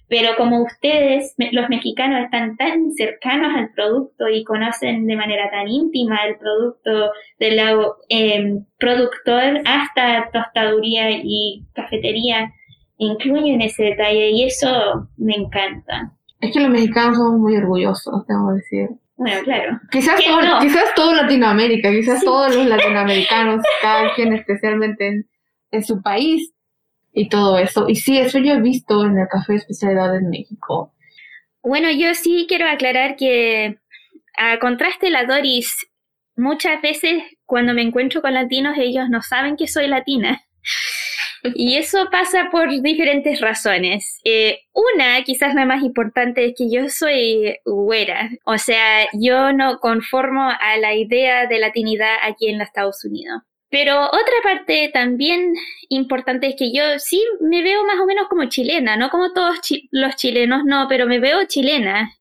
Pero 0.10 0.36
como 0.38 0.64
ustedes, 0.64 1.36
los 1.52 1.70
mexicanos, 1.70 2.24
están 2.24 2.56
tan 2.56 2.92
cercanos 2.92 3.54
al 3.56 3.72
producto 3.74 4.30
y 4.30 4.44
conocen 4.46 5.06
de 5.06 5.16
manera 5.18 5.50
tan 5.52 5.68
íntima 5.68 6.20
el 6.26 6.38
producto 6.38 7.12
del 7.40 7.60
em, 8.10 8.66
productor 8.80 9.62
hasta 9.66 10.30
tostaduría 10.32 11.12
y 11.12 11.66
cafetería, 11.74 12.54
incluyen 12.98 13.62
ese 13.62 13.84
detalle 13.84 14.30
y 14.32 14.44
eso 14.46 15.10
me 15.18 15.36
encanta. 15.36 16.14
Es 16.40 16.54
que 16.54 16.62
los 16.62 16.70
mexicanos 16.70 17.18
somos 17.18 17.40
muy 17.40 17.58
orgullosos, 17.58 18.26
tengo 18.28 18.50
que 18.50 18.56
decir. 18.56 18.90
Bueno, 19.18 19.42
claro. 19.44 19.80
Quizás, 19.92 20.24
todo, 20.24 20.60
quizás 20.62 20.94
todo 20.96 21.14
Latinoamérica, 21.16 21.90
quizás 21.90 22.24
todos 22.24 22.56
los 22.56 22.68
latinoamericanos, 22.68 23.64
cada 23.82 24.14
quien 24.14 24.34
especialmente 24.34 25.26
en 25.72 25.84
su 25.84 26.02
país, 26.02 26.54
y 27.18 27.30
todo 27.30 27.58
eso. 27.58 27.90
Y 27.90 27.96
sí, 27.96 28.20
eso 28.20 28.38
yo 28.38 28.54
he 28.54 28.62
visto 28.62 29.04
en 29.04 29.18
el 29.18 29.28
café 29.28 29.54
de 29.54 29.58
especialidad 29.58 30.16
en 30.16 30.30
México. 30.30 30.94
Bueno, 31.64 31.90
yo 31.90 32.14
sí 32.14 32.46
quiero 32.48 32.68
aclarar 32.68 33.16
que 33.16 33.80
a 34.38 34.60
contraste 34.60 35.10
la 35.10 35.26
Doris, 35.26 35.76
muchas 36.36 36.80
veces 36.80 37.24
cuando 37.48 37.74
me 37.74 37.82
encuentro 37.82 38.22
con 38.22 38.36
latinos 38.36 38.78
ellos 38.78 39.10
no 39.10 39.24
saben 39.24 39.58
que 39.58 39.68
soy 39.68 39.88
latina. 39.88 40.44
Y 41.56 41.78
eso 41.78 42.08
pasa 42.12 42.50
por 42.52 42.70
diferentes 42.82 43.42
razones. 43.42 44.20
Eh, 44.24 44.60
una, 44.74 45.24
quizás 45.24 45.56
la 45.56 45.66
más 45.66 45.82
importante, 45.82 46.46
es 46.46 46.54
que 46.56 46.70
yo 46.70 46.88
soy 46.90 47.58
güera. 47.66 48.30
O 48.46 48.60
sea, 48.60 49.08
yo 49.14 49.54
no 49.54 49.80
conformo 49.80 50.50
a 50.50 50.78
la 50.78 50.94
idea 50.94 51.48
de 51.48 51.60
latinidad 51.60 52.16
aquí 52.22 52.50
en 52.50 52.60
los 52.60 52.68
Estados 52.68 53.04
Unidos. 53.06 53.42
Pero 53.70 54.06
otra 54.06 54.36
parte 54.44 54.90
también 54.94 55.54
importante 55.90 56.48
es 56.48 56.56
que 56.58 56.72
yo 56.74 56.84
sí 57.00 57.24
me 57.42 57.62
veo 57.64 57.84
más 57.86 58.00
o 58.00 58.06
menos 58.06 58.28
como 58.30 58.46
chilena, 58.46 58.96
no 58.96 59.10
como 59.10 59.34
todos 59.34 59.58
los 59.92 60.16
chilenos, 60.16 60.64
no, 60.66 60.88
pero 60.88 61.06
me 61.06 61.20
veo 61.20 61.46
chilena. 61.46 62.14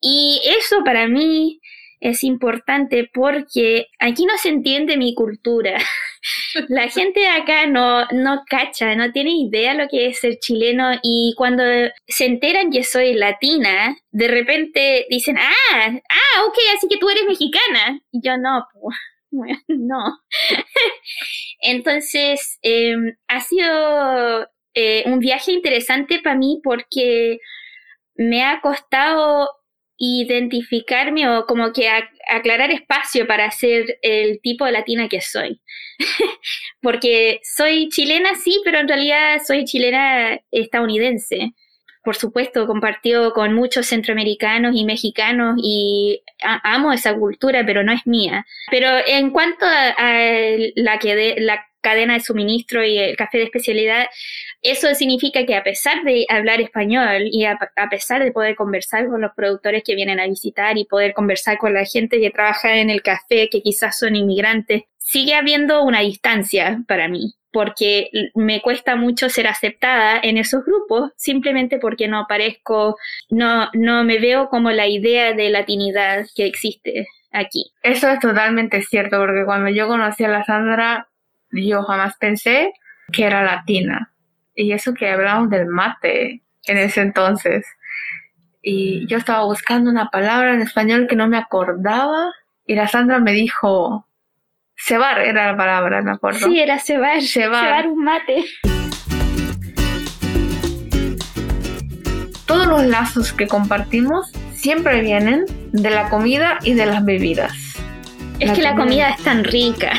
Y 0.00 0.40
eso 0.44 0.82
para 0.84 1.06
mí 1.08 1.60
es 2.00 2.22
importante 2.24 3.10
porque 3.12 3.86
aquí 3.98 4.24
no 4.24 4.36
se 4.38 4.48
entiende 4.50 4.96
mi 4.96 5.14
cultura. 5.14 5.78
La 6.68 6.88
gente 6.88 7.20
de 7.20 7.28
acá 7.28 7.66
no, 7.66 8.04
no 8.06 8.42
cacha, 8.48 8.94
no 8.94 9.12
tiene 9.12 9.30
idea 9.30 9.74
lo 9.74 9.88
que 9.88 10.08
es 10.08 10.20
ser 10.20 10.38
chileno 10.40 10.98
y 11.02 11.34
cuando 11.36 11.62
se 12.06 12.26
enteran 12.26 12.70
que 12.70 12.84
soy 12.84 13.14
latina, 13.14 13.96
de 14.10 14.28
repente 14.28 15.06
dicen, 15.10 15.38
ah, 15.38 15.92
ah, 16.08 16.44
ok, 16.46 16.56
así 16.76 16.88
que 16.88 16.98
tú 16.98 17.08
eres 17.08 17.24
mexicana. 17.26 18.00
Y 18.12 18.20
yo 18.22 18.36
no, 18.36 18.66
pues 18.72 18.96
no. 19.68 20.18
Entonces, 21.60 22.58
em, 22.62 23.14
ha 23.28 23.40
sido 23.40 24.46
eh, 24.74 25.04
un 25.06 25.18
viaje 25.18 25.52
interesante 25.52 26.20
para 26.22 26.36
mí 26.36 26.60
porque 26.62 27.38
me 28.16 28.44
ha 28.44 28.60
costado 28.60 29.48
identificarme 29.98 31.28
o 31.28 31.46
como 31.46 31.72
que 31.72 31.88
aclarar 32.28 32.70
espacio 32.70 33.26
para 33.26 33.50
ser 33.50 33.98
el 34.02 34.40
tipo 34.42 34.64
de 34.64 34.72
latina 34.72 35.08
que 35.08 35.20
soy. 35.20 35.60
Porque 36.82 37.40
soy 37.42 37.88
chilena, 37.88 38.36
sí, 38.36 38.60
pero 38.64 38.78
en 38.78 38.88
realidad 38.88 39.40
soy 39.44 39.64
chilena 39.64 40.38
estadounidense. 40.52 41.52
Por 42.08 42.16
supuesto, 42.16 42.66
compartido 42.66 43.34
con 43.34 43.52
muchos 43.52 43.86
centroamericanos 43.86 44.74
y 44.74 44.86
mexicanos 44.86 45.60
y 45.62 46.22
amo 46.40 46.90
esa 46.90 47.14
cultura, 47.14 47.66
pero 47.66 47.82
no 47.84 47.92
es 47.92 48.06
mía. 48.06 48.46
Pero 48.70 48.88
en 49.06 49.28
cuanto 49.28 49.66
a, 49.66 49.92
la, 50.74 50.98
cadena 51.82 52.14
de 52.14 52.20
suministro 52.20 52.82
y 52.82 52.96
el 52.96 53.14
café 53.14 53.36
de 53.36 53.44
especialidad, 53.44 54.06
eso 54.62 54.94
significa 54.94 55.44
que 55.44 55.54
a 55.54 55.62
pesar 55.62 56.02
de 56.02 56.24
hablar 56.30 56.62
español 56.62 57.24
y 57.30 57.44
a, 57.44 57.58
pesar 57.90 58.24
de 58.24 58.32
poder 58.32 58.56
conversar 58.56 59.06
con 59.08 59.20
los 59.20 59.32
productores 59.36 59.82
que 59.84 59.94
vienen 59.94 60.18
a 60.18 60.26
visitar 60.26 60.78
y 60.78 60.86
poder 60.86 61.12
conversar 61.12 61.58
con 61.58 61.74
la 61.74 61.84
gente 61.84 62.18
que 62.20 62.30
trabaja 62.30 62.78
en 62.78 62.88
el 62.88 63.02
café, 63.02 63.50
que 63.50 63.60
quizás 63.60 63.98
son 63.98 64.16
inmigrantes, 64.16 64.84
sigue 64.96 65.34
habiendo 65.34 65.82
una 65.82 66.00
distancia 66.00 66.82
para 66.88 67.06
mí, 67.06 67.34
porque 67.52 68.10
me 68.34 68.60
cuesta 68.60 68.96
mucho 68.96 69.28
ser 69.28 69.46
aceptada 69.46 70.20
en 70.22 70.36
esos 70.36 70.64
grupos, 70.64 71.12
simplemente 71.16 71.78
porque 71.78 72.08
no 72.08 72.26
parezco, 72.28 72.96
no, 73.30 73.68
no 73.72 74.04
me 74.04 74.18
veo 74.18 74.48
como 74.48 74.70
la 74.70 74.86
idea 74.86 75.32
de 75.32 75.50
latinidad 75.50 76.26
que 76.34 76.46
existe 76.46 77.06
aquí. 77.32 77.72
Eso 77.82 78.08
es 78.08 78.20
totalmente 78.20 78.82
cierto, 78.82 79.18
porque 79.18 79.44
cuando 79.44 79.70
yo 79.70 79.88
conocí 79.88 80.24
a 80.24 80.28
la 80.28 80.44
Sandra, 80.44 81.08
yo 81.50 81.82
jamás 81.82 82.16
pensé 82.18 82.72
que 83.12 83.24
era 83.24 83.42
latina. 83.42 84.12
Y 84.54 84.72
eso 84.72 84.92
que 84.92 85.08
hablábamos 85.08 85.50
del 85.50 85.66
mate 85.66 86.42
en 86.66 86.78
ese 86.78 87.00
entonces. 87.00 87.64
Y 88.60 89.06
yo 89.06 89.18
estaba 89.18 89.44
buscando 89.44 89.90
una 89.90 90.10
palabra 90.10 90.54
en 90.54 90.62
español 90.62 91.06
que 91.08 91.16
no 91.16 91.28
me 91.28 91.38
acordaba. 91.38 92.32
Y 92.66 92.74
la 92.74 92.88
Sandra 92.88 93.18
me 93.20 93.32
dijo, 93.32 94.07
cebar 94.78 95.20
era 95.20 95.52
la 95.52 95.56
palabra, 95.56 96.00
me 96.02 96.12
acuerdo. 96.12 96.46
Sí, 96.46 96.58
era 96.58 96.78
cebar. 96.78 97.20
Cebar, 97.22 97.64
cebar 97.64 97.86
un 97.88 98.04
mate. 98.04 98.44
Todos 102.46 102.66
los 102.66 102.84
lazos 102.86 103.32
que 103.32 103.46
compartimos 103.46 104.32
siempre 104.54 105.00
vienen 105.00 105.44
de 105.72 105.90
la 105.90 106.08
comida 106.08 106.58
y 106.62 106.74
de 106.74 106.86
las 106.86 107.04
bebidas. 107.04 107.52
Es 108.38 108.52
que 108.52 108.62
la 108.62 108.76
comida 108.76 109.10
es 109.10 109.22
tan 109.24 109.42
rica. 109.42 109.92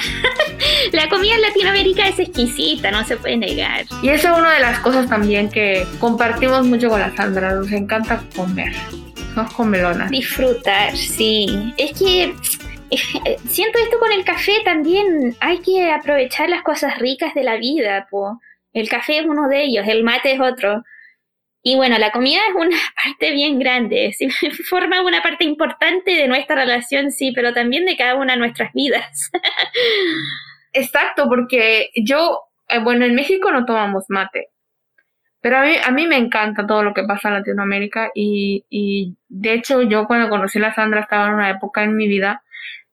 la 0.94 1.10
comida 1.10 1.36
en 1.36 1.42
Latinoamérica 1.42 2.08
es 2.08 2.20
exquisita, 2.20 2.90
no 2.90 3.04
se 3.04 3.18
puede 3.18 3.36
negar. 3.36 3.86
Y 4.02 4.10
eso 4.10 4.32
es 4.32 4.38
una 4.38 4.54
de 4.54 4.62
las 4.62 4.80
cosas 4.80 5.10
también 5.10 5.50
que 5.50 5.86
compartimos 6.00 6.66
mucho 6.66 6.90
con 6.90 7.02
la 7.02 7.14
Sandra. 7.16 7.54
Nos 7.54 7.72
encanta 7.72 8.24
comer. 8.36 8.74
Somos 9.36 9.54
comelonas. 9.54 10.10
Disfrutar, 10.10 10.96
sí. 10.96 11.74
Es 11.78 12.00
que 12.00 12.34
siento 13.48 13.80
esto 13.80 14.00
con 14.00 14.12
el 14.12 14.24
café 14.26 14.54
también. 14.64 15.36
Hay 15.40 15.60
que 15.60 15.92
aprovechar 15.92 16.50
las 16.50 16.64
cosas 16.64 16.98
ricas 17.00 17.34
de 17.34 17.44
la 17.44 17.58
vida, 17.58 18.08
po. 18.10 18.40
El 18.74 18.90
café 18.90 19.20
es 19.20 19.26
uno 19.26 19.48
de 19.48 19.64
ellos, 19.64 19.88
el 19.88 20.04
mate 20.04 20.34
es 20.34 20.40
otro. 20.40 20.84
Y 21.62 21.76
bueno, 21.76 21.98
la 21.98 22.12
comida 22.12 22.40
es 22.50 22.56
una 22.56 22.78
parte 23.04 23.32
bien 23.32 23.60
grande, 23.60 24.16
forma 24.70 25.02
una 25.02 25.22
parte 25.22 25.44
importante 25.44 26.12
de 26.12 26.28
nuestra 26.28 26.56
relación, 26.56 27.12
sí, 27.12 27.32
pero 27.34 27.54
también 27.54 27.86
de 27.86 27.98
cada 27.98 28.16
una 28.16 28.34
de 28.34 28.40
nuestras 28.40 28.72
vidas. 28.74 29.32
Exacto, 30.74 31.28
porque 31.28 31.90
yo, 31.96 32.40
eh, 32.70 32.80
bueno, 32.80 33.06
en 33.06 33.16
México 33.16 33.52
no 33.52 33.66
tomamos 33.66 34.06
mate, 34.08 34.50
pero 35.42 35.58
a 35.58 35.64
mí, 35.64 35.76
a 35.84 35.92
mí 35.92 36.08
me 36.08 36.18
encanta 36.18 36.68
todo 36.68 36.84
lo 36.84 36.94
que 36.94 37.04
pasa 37.04 37.30
en 37.30 37.36
Latinoamérica 37.36 38.12
y, 38.14 38.66
y 38.70 39.16
de 39.30 39.54
hecho 39.54 39.82
yo 39.82 40.06
cuando 40.06 40.30
conocí 40.30 40.60
a 40.60 40.62
la 40.62 40.76
Sandra 40.76 41.02
estaba 41.02 41.28
en 41.28 41.34
una 41.36 41.50
época 41.50 41.84
en 41.84 41.96
mi 41.96 42.08
vida 42.08 42.44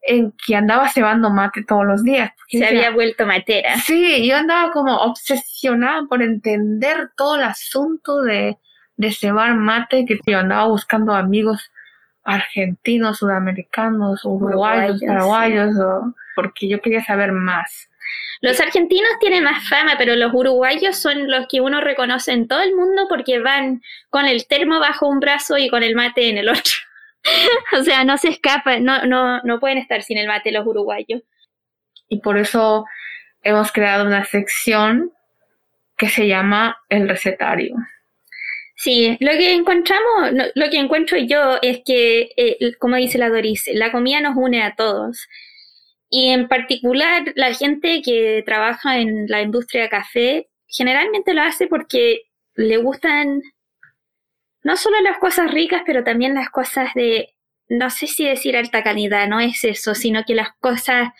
en 0.06 0.32
que 0.46 0.54
andaba 0.54 0.88
cebando 0.88 1.30
mate 1.30 1.64
todos 1.64 1.84
los 1.84 2.02
días. 2.02 2.30
Se 2.48 2.64
había 2.64 2.90
vuelto 2.90 3.26
matera. 3.26 3.76
Sí, 3.78 4.26
yo 4.26 4.36
andaba 4.36 4.72
como 4.72 4.96
obsesionada 4.96 6.04
por 6.08 6.22
entender 6.22 7.10
todo 7.16 7.36
el 7.36 7.44
asunto 7.44 8.22
de, 8.22 8.58
de 8.96 9.12
cebar 9.12 9.54
mate, 9.54 10.04
que 10.06 10.18
yo 10.26 10.38
andaba 10.38 10.66
buscando 10.66 11.14
amigos 11.14 11.70
argentinos, 12.24 13.18
sudamericanos, 13.18 14.24
uruguayos, 14.24 15.00
paraguayos, 15.00 15.74
porque 16.34 16.68
yo 16.68 16.80
quería 16.80 17.04
saber 17.04 17.32
más. 17.32 17.88
Los 18.40 18.60
argentinos 18.60 19.10
tienen 19.20 19.44
más 19.44 19.68
fama, 19.68 19.94
pero 19.96 20.14
los 20.14 20.32
uruguayos 20.34 20.98
son 20.98 21.30
los 21.30 21.46
que 21.48 21.60
uno 21.60 21.80
reconoce 21.80 22.32
en 22.32 22.46
todo 22.46 22.60
el 22.60 22.74
mundo 22.74 23.06
porque 23.08 23.38
van 23.38 23.82
con 24.10 24.26
el 24.26 24.46
termo 24.46 24.78
bajo 24.78 25.08
un 25.08 25.20
brazo 25.20 25.56
y 25.56 25.70
con 25.70 25.82
el 25.82 25.94
mate 25.94 26.28
en 26.28 26.38
el 26.38 26.48
otro. 26.48 26.72
o 27.78 27.82
sea, 27.82 28.04
no 28.04 28.18
se 28.18 28.28
escapa, 28.28 28.78
no, 28.80 29.04
no, 29.04 29.40
no 29.42 29.60
pueden 29.60 29.78
estar 29.78 30.02
sin 30.02 30.18
el 30.18 30.26
mate 30.26 30.52
los 30.52 30.66
uruguayos. 30.66 31.22
Y 32.08 32.20
por 32.20 32.38
eso 32.38 32.84
hemos 33.42 33.72
creado 33.72 34.06
una 34.06 34.24
sección 34.24 35.12
que 35.96 36.08
se 36.08 36.26
llama 36.26 36.76
el 36.88 37.08
recetario. 37.08 37.76
Sí, 38.76 39.16
lo 39.20 39.32
que 39.32 39.54
encontramos, 39.54 40.32
lo 40.54 40.70
que 40.70 40.78
encuentro 40.78 41.16
yo 41.16 41.58
es 41.62 41.80
que, 41.84 42.28
eh, 42.36 42.74
como 42.78 42.96
dice 42.96 43.16
la 43.16 43.30
Doris, 43.30 43.64
la 43.72 43.90
comida 43.90 44.20
nos 44.20 44.36
une 44.36 44.62
a 44.62 44.74
todos. 44.74 45.26
Y 46.10 46.28
en 46.28 46.46
particular, 46.46 47.32
la 47.36 47.54
gente 47.54 48.02
que 48.02 48.42
trabaja 48.44 48.98
en 48.98 49.26
la 49.28 49.40
industria 49.40 49.82
de 49.82 49.88
café 49.88 50.48
generalmente 50.68 51.32
lo 51.34 51.42
hace 51.42 51.66
porque 51.68 52.22
le 52.54 52.76
gustan 52.76 53.42
no 54.66 54.76
solo 54.76 55.00
las 55.00 55.18
cosas 55.18 55.52
ricas, 55.52 55.82
pero 55.86 56.02
también 56.02 56.34
las 56.34 56.50
cosas 56.50 56.92
de, 56.94 57.36
no 57.68 57.88
sé 57.88 58.08
si 58.08 58.24
decir 58.24 58.56
alta 58.56 58.82
calidad, 58.82 59.28
no 59.28 59.38
es 59.38 59.62
eso, 59.62 59.94
sino 59.94 60.24
que 60.24 60.34
las 60.34 60.48
cosas 60.58 61.10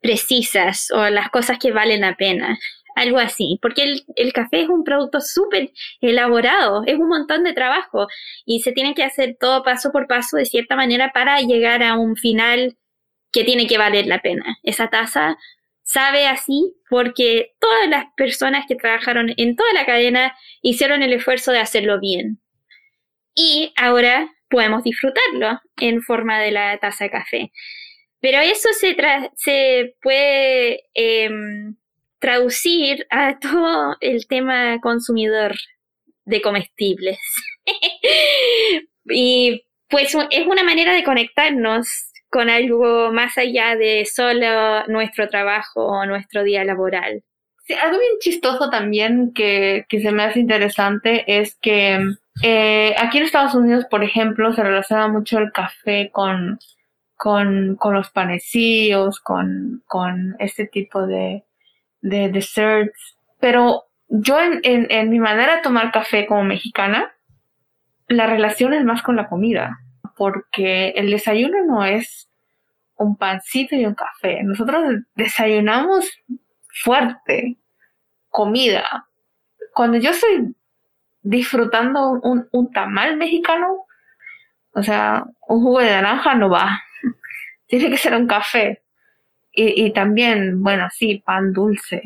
precisas 0.00 0.92
o 0.92 1.10
las 1.10 1.30
cosas 1.30 1.58
que 1.58 1.72
valen 1.72 2.02
la 2.02 2.14
pena. 2.14 2.56
Algo 2.94 3.18
así, 3.18 3.58
porque 3.60 3.96
el, 4.14 4.32
café 4.32 4.60
es 4.60 4.68
un 4.68 4.84
producto 4.84 5.20
súper 5.20 5.72
elaborado, 6.00 6.84
es 6.86 6.96
un 6.96 7.08
montón 7.08 7.42
de 7.42 7.54
trabajo 7.54 8.06
y 8.44 8.60
se 8.60 8.70
tiene 8.70 8.94
que 8.94 9.02
hacer 9.02 9.36
todo 9.38 9.64
paso 9.64 9.90
por 9.90 10.06
paso 10.06 10.36
de 10.36 10.46
cierta 10.46 10.76
manera 10.76 11.10
para 11.12 11.40
llegar 11.40 11.82
a 11.82 11.98
un 11.98 12.14
final 12.14 12.76
que 13.32 13.42
tiene 13.42 13.66
que 13.66 13.78
valer 13.78 14.06
la 14.06 14.22
pena. 14.22 14.58
Esa 14.62 14.90
taza 14.90 15.36
sabe 15.82 16.28
así 16.28 16.76
porque 16.88 17.56
todas 17.58 17.88
las 17.88 18.04
personas 18.16 18.64
que 18.68 18.76
trabajaron 18.76 19.34
en 19.36 19.56
toda 19.56 19.72
la 19.72 19.84
cadena 19.84 20.36
hicieron 20.62 21.02
el 21.02 21.12
esfuerzo 21.12 21.50
de 21.50 21.58
hacerlo 21.58 21.98
bien 21.98 22.40
y 23.36 23.72
ahora 23.76 24.28
podemos 24.48 24.82
disfrutarlo 24.82 25.60
en 25.80 26.02
forma 26.02 26.40
de 26.40 26.50
la 26.50 26.78
taza 26.78 27.04
de 27.04 27.10
café. 27.10 27.52
Pero 28.20 28.38
eso 28.38 28.70
se, 28.72 28.96
se 29.36 29.94
puede 30.02 30.84
em, 30.94 31.76
traducir 32.18 33.06
a 33.10 33.38
todo 33.40 33.96
el 34.00 34.26
tema 34.26 34.80
consumidor 34.80 35.54
de 36.24 36.40
comestibles. 36.40 37.18
y 39.04 39.62
pues 39.88 40.16
es 40.30 40.46
una 40.46 40.64
manera 40.64 40.92
de 40.92 41.04
conectarnos 41.04 41.88
con 42.30 42.50
algo 42.50 43.12
más 43.12 43.38
allá 43.38 43.76
de 43.76 44.04
solo 44.04 44.84
nuestro 44.88 45.28
trabajo 45.28 45.86
o 45.86 46.06
nuestro 46.06 46.42
día 46.42 46.64
laboral. 46.64 47.22
Algo 47.80 47.98
bien 47.98 48.12
chistoso 48.20 48.70
también 48.70 49.32
que, 49.34 49.84
que 49.88 50.00
se 50.00 50.10
me 50.10 50.24
hace 50.24 50.40
interesante 50.40 51.24
es 51.26 51.56
que 51.60 51.98
eh, 52.42 52.94
aquí 52.98 53.18
en 53.18 53.24
Estados 53.24 53.54
Unidos, 53.54 53.86
por 53.90 54.04
ejemplo, 54.04 54.52
se 54.52 54.62
relaciona 54.62 55.08
mucho 55.08 55.38
el 55.38 55.52
café 55.52 56.10
con, 56.12 56.58
con, 57.16 57.76
con 57.76 57.94
los 57.94 58.10
panecillos, 58.10 59.20
con, 59.20 59.82
con 59.86 60.36
este 60.38 60.66
tipo 60.66 61.06
de, 61.06 61.44
de 62.00 62.28
desserts. 62.30 63.16
Pero 63.40 63.84
yo 64.08 64.40
en, 64.40 64.60
en, 64.62 64.86
en 64.90 65.10
mi 65.10 65.18
manera 65.18 65.56
de 65.56 65.62
tomar 65.62 65.92
café 65.92 66.26
como 66.26 66.44
mexicana, 66.44 67.12
la 68.08 68.26
relación 68.26 68.72
es 68.72 68.84
más 68.84 69.02
con 69.02 69.16
la 69.16 69.28
comida, 69.28 69.80
porque 70.16 70.90
el 70.90 71.10
desayuno 71.10 71.64
no 71.66 71.84
es 71.84 72.28
un 72.96 73.16
pancito 73.16 73.74
y 73.74 73.84
un 73.84 73.94
café. 73.94 74.42
Nosotros 74.42 75.02
desayunamos 75.14 76.08
fuerte, 76.84 77.56
comida. 78.28 79.08
Cuando 79.74 79.98
yo 79.98 80.10
estoy 80.10 80.54
disfrutando 81.26 82.20
un, 82.22 82.48
un 82.52 82.72
tamal 82.72 83.16
mexicano, 83.16 83.86
o 84.72 84.82
sea, 84.82 85.24
un 85.48 85.62
jugo 85.62 85.80
de 85.80 85.90
naranja 85.90 86.34
no 86.34 86.48
va. 86.48 86.80
Tiene 87.66 87.90
que 87.90 87.96
ser 87.96 88.14
un 88.14 88.26
café. 88.26 88.82
Y, 89.52 89.86
y, 89.86 89.92
también, 89.92 90.62
bueno, 90.62 90.88
sí, 90.92 91.22
pan 91.24 91.52
dulce. 91.52 92.02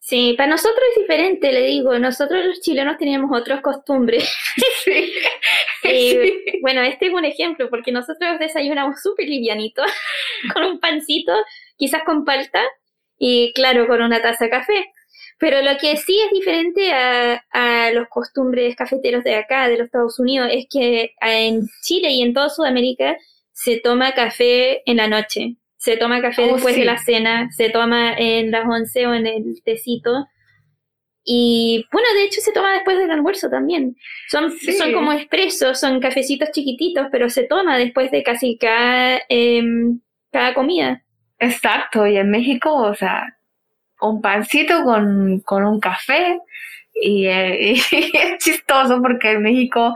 Sí, 0.00 0.34
para 0.36 0.50
nosotros 0.50 0.82
es 0.90 1.02
diferente, 1.02 1.52
le 1.52 1.66
digo. 1.66 1.98
Nosotros 1.98 2.44
los 2.44 2.60
chilenos 2.60 2.98
teníamos 2.98 3.30
otras 3.38 3.60
costumbres. 3.60 4.32
Sí. 4.84 5.12
y, 5.84 6.60
Bueno, 6.60 6.82
este 6.82 7.06
es 7.06 7.12
un 7.14 7.24
ejemplo, 7.24 7.70
porque 7.70 7.92
nosotros 7.92 8.38
desayunamos 8.38 9.00
súper 9.00 9.26
livianito, 9.26 9.82
con 10.52 10.64
un 10.64 10.80
pancito, 10.80 11.32
quizás 11.76 12.02
con 12.04 12.24
palta, 12.24 12.62
y 13.18 13.52
claro, 13.54 13.86
con 13.86 14.02
una 14.02 14.20
taza 14.20 14.44
de 14.44 14.50
café. 14.50 14.92
Pero 15.38 15.60
lo 15.62 15.76
que 15.78 15.96
sí 15.96 16.18
es 16.24 16.30
diferente 16.32 16.92
a, 16.92 17.42
a 17.50 17.90
los 17.92 18.08
costumbres 18.08 18.76
cafeteros 18.76 19.24
de 19.24 19.34
acá, 19.34 19.68
de 19.68 19.78
los 19.78 19.86
Estados 19.86 20.18
Unidos, 20.18 20.48
es 20.52 20.66
que 20.70 21.12
en 21.20 21.62
Chile 21.82 22.10
y 22.12 22.22
en 22.22 22.32
toda 22.32 22.48
Sudamérica 22.48 23.16
se 23.52 23.78
toma 23.80 24.12
café 24.14 24.82
en 24.88 24.96
la 24.98 25.08
noche. 25.08 25.56
Se 25.76 25.96
toma 25.96 26.22
café 26.22 26.44
Oh, 26.44 26.54
después 26.54 26.74
sí. 26.74 26.80
de 26.80 26.86
la 26.86 26.98
cena, 26.98 27.48
se 27.52 27.68
toma 27.70 28.14
en 28.16 28.50
las 28.50 28.64
11 28.66 29.06
o 29.06 29.14
en 29.14 29.26
el 29.26 29.62
tecito. 29.64 30.26
Y 31.26 31.86
bueno, 31.90 32.06
de 32.16 32.24
hecho 32.24 32.40
se 32.40 32.52
toma 32.52 32.74
después 32.74 32.98
del 32.98 33.10
almuerzo 33.10 33.48
también. 33.48 33.96
Son, 34.28 34.50
Sí. 34.52 34.72
son 34.74 34.92
como 34.92 35.12
expresos, 35.12 35.80
son 35.80 36.00
cafecitos 36.00 36.50
chiquititos, 36.52 37.06
pero 37.10 37.30
se 37.30 37.44
toma 37.44 37.78
después 37.78 38.10
de 38.10 38.22
casi 38.22 38.58
cada, 38.58 39.20
em, 39.28 40.00
cada 40.30 40.54
comida. 40.54 41.02
Exacto, 41.38 42.06
y 42.06 42.16
en 42.16 42.30
México, 42.30 42.74
o 42.74 42.94
sea, 42.94 43.24
un 44.08 44.20
pancito 44.20 44.84
con, 44.84 45.40
con 45.40 45.64
un 45.64 45.80
café 45.80 46.38
y, 46.94 47.26
eh, 47.26 47.74
y 47.90 48.16
es 48.16 48.38
chistoso 48.38 49.00
porque 49.02 49.32
en 49.32 49.42
México 49.42 49.94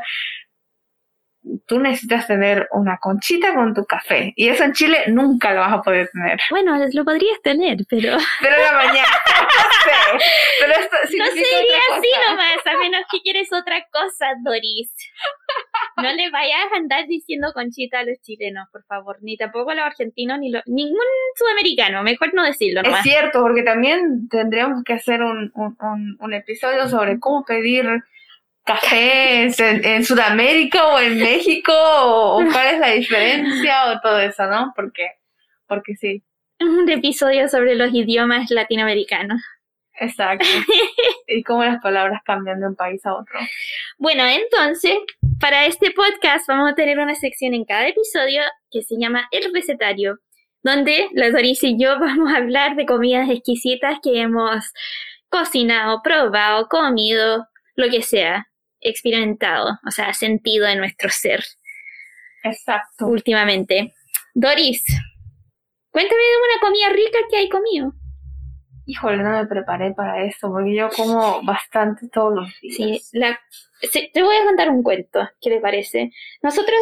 tú 1.67 1.79
necesitas 1.79 2.27
tener 2.27 2.69
una 2.73 2.99
conchita 2.99 3.55
con 3.55 3.75
tu 3.75 3.85
café 3.85 4.33
y 4.37 4.49
eso 4.49 4.65
en 4.65 4.73
Chile 4.73 5.05
nunca 5.09 5.53
lo 5.53 5.61
vas 5.61 5.73
a 5.73 5.83
poder 5.83 6.09
tener. 6.13 6.39
Bueno, 6.51 6.77
lo 6.93 7.05
podrías 7.05 7.41
tener, 7.43 7.79
pero 7.89 8.17
Pero 8.41 8.57
en 8.57 8.63
la 8.63 8.73
mañana, 8.73 9.09
no 9.45 10.19
sé, 10.19 10.27
pero 10.61 10.73
esto 10.73 10.97
no 11.17 11.27
sería 11.27 11.79
así 11.93 12.09
nomás, 12.29 12.67
a 12.67 12.79
menos 12.79 13.03
que 13.11 13.21
quieres 13.23 13.53
otra 13.53 13.83
cosa, 13.93 14.27
Doris. 14.45 14.93
No 16.03 16.13
le 16.13 16.31
vayas 16.31 16.73
a 16.73 16.77
andar 16.77 17.07
diciendo 17.07 17.53
conchita 17.53 18.01
a 18.01 18.05
los 18.05 18.21
chilenos, 18.23 18.69
por 18.73 18.85
favor, 18.85 19.19
ni 19.21 19.37
tampoco 19.37 19.71
a 19.71 19.75
los 19.75 19.85
argentinos, 19.85 20.39
ni 20.39 20.51
lo- 20.51 20.63
ningún 20.67 20.99
sudamericano, 21.37 22.03
mejor 22.03 22.33
no 22.35 22.45
decirlo 22.45 22.81
Es 22.83 22.87
nomás. 22.87 23.03
cierto, 23.03 23.41
porque 23.43 23.63
también 23.63 24.29
tendríamos 24.29 24.85
que 24.85 24.93
hacer 24.95 25.23
un, 25.23 25.51
un, 25.55 25.77
un- 25.81 26.17
un 26.21 26.35
episodio 26.35 26.89
sobre 26.89 27.19
cómo 27.19 27.45
pedir 27.45 27.87
café 28.65 29.45
en, 29.45 29.53
en 29.85 30.05
Sudamérica 30.05 30.87
o 30.89 30.99
en 31.01 31.19
México 31.19 31.73
o, 31.73 32.37
o 32.43 32.45
cuál 32.53 32.75
es 32.75 32.79
la 32.81 32.91
diferencia 32.91 33.93
o 33.93 34.01
todo 34.01 34.19
eso, 34.21 34.47
¿no? 34.47 34.73
Porque, 34.77 35.07
porque 35.67 35.97
sí, 35.97 36.23
Un 36.61 36.89
episodio 36.91 37.49
sobre 37.49 37.75
los 37.77 37.95
idiomas 37.95 38.51
latinoamericanos. 38.51 39.41
Exacto. 40.01 40.47
y 41.27 41.43
cómo 41.43 41.65
las 41.65 41.81
palabras 41.83 42.21
cambian 42.25 42.61
de 42.61 42.67
un 42.69 42.77
país 42.77 43.05
a 43.07 43.15
otro. 43.15 43.39
Bueno, 43.99 44.27
entonces, 44.27 44.95
para 45.41 45.67
este 45.67 45.91
podcast 45.91 46.47
vamos 46.49 46.73
a 46.73 46.75
tener 46.75 46.99
una 46.99 47.15
sección 47.15 47.55
en 47.55 47.65
cada 47.65 47.89
episodio 47.89 48.43
que 48.71 48.83
se 48.83 48.97
llama 48.99 49.29
El 49.31 49.53
Recetario, 49.53 50.19
donde 50.63 51.09
la 51.13 51.31
Doris 51.31 51.63
y 51.63 51.79
yo 51.79 51.99
vamos 52.01 52.33
a 52.33 52.39
hablar 52.39 52.77
de 52.77 52.87
comidas 52.87 53.29
exquisitas 53.31 53.99
que 54.03 54.21
hemos 54.21 54.73
cocinado, 55.29 56.01
probado, 56.03 56.69
comido, 56.69 57.47
lo 57.77 57.89
que 57.91 58.03
sea, 58.03 58.49
experimentado, 58.81 59.79
o 59.87 59.91
sea, 59.91 60.13
sentido 60.15 60.67
en 60.67 60.79
nuestro 60.79 61.11
ser 61.11 61.45
Exacto. 62.45 63.07
últimamente. 63.07 63.95
Doris, 64.35 64.83
cuéntame 65.91 66.21
de 66.21 66.53
una 66.53 66.61
comida 66.61 66.89
rica 66.91 67.19
que 67.31 67.37
hay 67.37 67.49
comido. 67.49 67.93
Híjole, 68.91 69.23
no 69.23 69.33
me 69.33 69.47
preparé 69.47 69.93
para 69.93 70.25
eso, 70.25 70.51
porque 70.51 70.75
yo 70.75 70.89
como 70.89 71.43
bastante 71.43 72.09
todos 72.09 72.35
los 72.35 72.61
días. 72.63 73.11
sí, 73.83 74.11
te 74.15 74.23
voy 74.23 74.35
a 74.35 74.47
contar 74.47 74.71
un 74.71 74.83
cuento, 74.83 75.29
¿qué 75.43 75.51
le 75.51 75.61
parece? 75.61 76.11
Nosotros, 76.41 76.79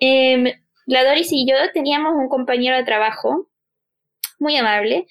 em, 0.00 0.50
la 0.86 1.04
Doris 1.04 1.32
y 1.32 1.46
yo 1.48 1.54
teníamos 1.72 2.14
un 2.14 2.28
compañero 2.28 2.76
de 2.76 2.82
trabajo 2.82 3.48
muy 4.40 4.56
amable, 4.56 5.06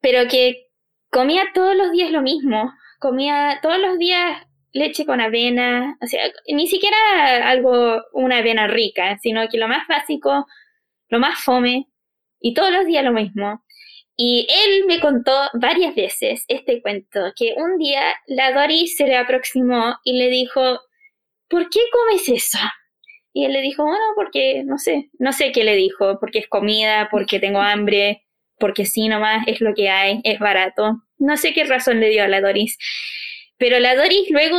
pero 0.00 0.28
que 0.28 0.68
comía 1.10 1.46
todos 1.52 1.74
los 1.74 1.90
días 1.90 2.12
lo 2.12 2.22
mismo, 2.22 2.72
comía 3.00 3.58
todos 3.60 3.80
los 3.80 3.98
días 3.98 4.40
leche 4.72 5.04
con 5.04 5.20
avena, 5.20 5.98
o 6.00 6.06
sea, 6.06 6.30
ni 6.46 6.68
siquiera 6.68 6.96
algo, 7.50 8.02
una 8.12 8.38
avena 8.38 8.68
rica, 8.68 9.18
sino 9.20 9.48
que 9.48 9.58
lo 9.58 9.66
más 9.66 9.88
básico, 9.88 10.46
lo 11.08 11.18
más 11.18 11.40
fome, 11.42 11.88
y 12.38 12.54
todos 12.54 12.70
los 12.70 12.86
días 12.86 13.04
lo 13.04 13.12
mismo. 13.12 13.61
Y 14.16 14.46
él 14.48 14.84
me 14.86 15.00
contó 15.00 15.32
varias 15.54 15.94
veces 15.94 16.44
este 16.48 16.82
cuento, 16.82 17.32
que 17.34 17.54
un 17.56 17.78
día 17.78 18.14
la 18.26 18.52
Doris 18.52 18.96
se 18.96 19.06
le 19.06 19.16
aproximó 19.16 19.96
y 20.04 20.18
le 20.18 20.28
dijo, 20.28 20.80
¿por 21.48 21.68
qué 21.70 21.80
comes 21.90 22.28
eso? 22.28 22.58
Y 23.32 23.46
él 23.46 23.52
le 23.52 23.62
dijo, 23.62 23.84
bueno, 23.84 24.04
porque 24.14 24.62
no 24.64 24.78
sé, 24.78 25.10
no 25.18 25.32
sé 25.32 25.52
qué 25.52 25.64
le 25.64 25.74
dijo, 25.74 26.18
porque 26.20 26.40
es 26.40 26.48
comida, 26.48 27.08
porque 27.10 27.40
tengo 27.40 27.60
hambre, 27.62 28.24
porque 28.58 28.86
sí 28.86 29.08
nomás 29.08 29.46
es 29.46 29.60
lo 29.60 29.74
que 29.74 29.88
hay, 29.88 30.20
es 30.24 30.38
barato. 30.38 31.02
No 31.18 31.36
sé 31.36 31.52
qué 31.52 31.64
razón 31.64 32.00
le 32.00 32.10
dio 32.10 32.24
a 32.24 32.28
la 32.28 32.40
Doris. 32.40 32.76
Pero 33.56 33.78
la 33.80 33.96
Doris 33.96 34.28
luego 34.30 34.58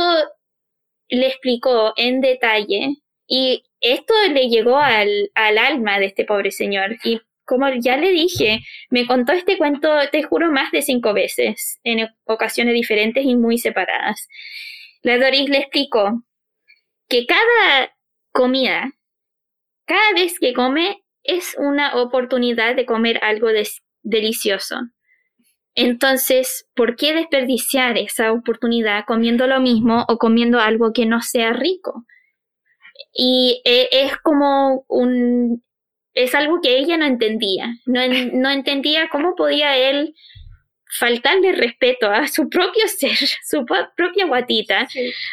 le 1.08 1.26
explicó 1.26 1.92
en 1.96 2.20
detalle 2.20 2.96
y 3.26 3.64
esto 3.80 4.14
le 4.30 4.48
llegó 4.48 4.78
al, 4.78 5.30
al 5.34 5.58
alma 5.58 5.98
de 5.98 6.06
este 6.06 6.24
pobre 6.24 6.50
señor. 6.50 6.96
Y 7.04 7.20
como 7.44 7.68
ya 7.80 7.96
le 7.96 8.10
dije, 8.10 8.60
me 8.90 9.06
contó 9.06 9.32
este 9.32 9.58
cuento, 9.58 9.88
te 10.10 10.22
juro, 10.22 10.50
más 10.50 10.70
de 10.72 10.82
cinco 10.82 11.12
veces, 11.12 11.80
en 11.84 12.08
ocasiones 12.24 12.74
diferentes 12.74 13.24
y 13.24 13.36
muy 13.36 13.58
separadas. 13.58 14.28
La 15.02 15.18
Doris 15.18 15.48
le 15.48 15.58
explicó 15.58 16.22
que 17.08 17.26
cada 17.26 17.94
comida, 18.32 18.92
cada 19.84 20.12
vez 20.14 20.38
que 20.38 20.54
come, 20.54 21.04
es 21.22 21.56
una 21.58 21.96
oportunidad 21.96 22.76
de 22.76 22.86
comer 22.86 23.18
algo 23.22 23.48
delicioso. 24.02 24.76
Entonces, 25.74 26.68
¿por 26.74 26.94
qué 26.96 27.14
desperdiciar 27.14 27.98
esa 27.98 28.32
oportunidad 28.32 29.04
comiendo 29.06 29.46
lo 29.46 29.60
mismo 29.60 30.04
o 30.08 30.18
comiendo 30.18 30.60
algo 30.60 30.92
que 30.92 31.06
no 31.06 31.20
sea 31.20 31.52
rico? 31.52 32.04
Y 33.12 33.60
eh, 33.64 33.88
es 33.90 34.16
como 34.18 34.84
un... 34.88 35.64
Es 36.14 36.34
algo 36.34 36.60
que 36.60 36.76
ella 36.78 36.96
no 36.96 37.06
entendía. 37.06 37.74
No, 37.86 38.00
en- 38.00 38.38
no 38.40 38.50
entendía 38.50 39.08
cómo 39.08 39.34
podía 39.34 39.76
él 39.76 40.14
faltarle 40.98 41.52
respeto 41.52 42.08
a 42.08 42.28
su 42.28 42.48
propio 42.48 42.86
ser, 42.86 43.16
su 43.44 43.64
propia 43.96 44.26
guatita, 44.26 44.86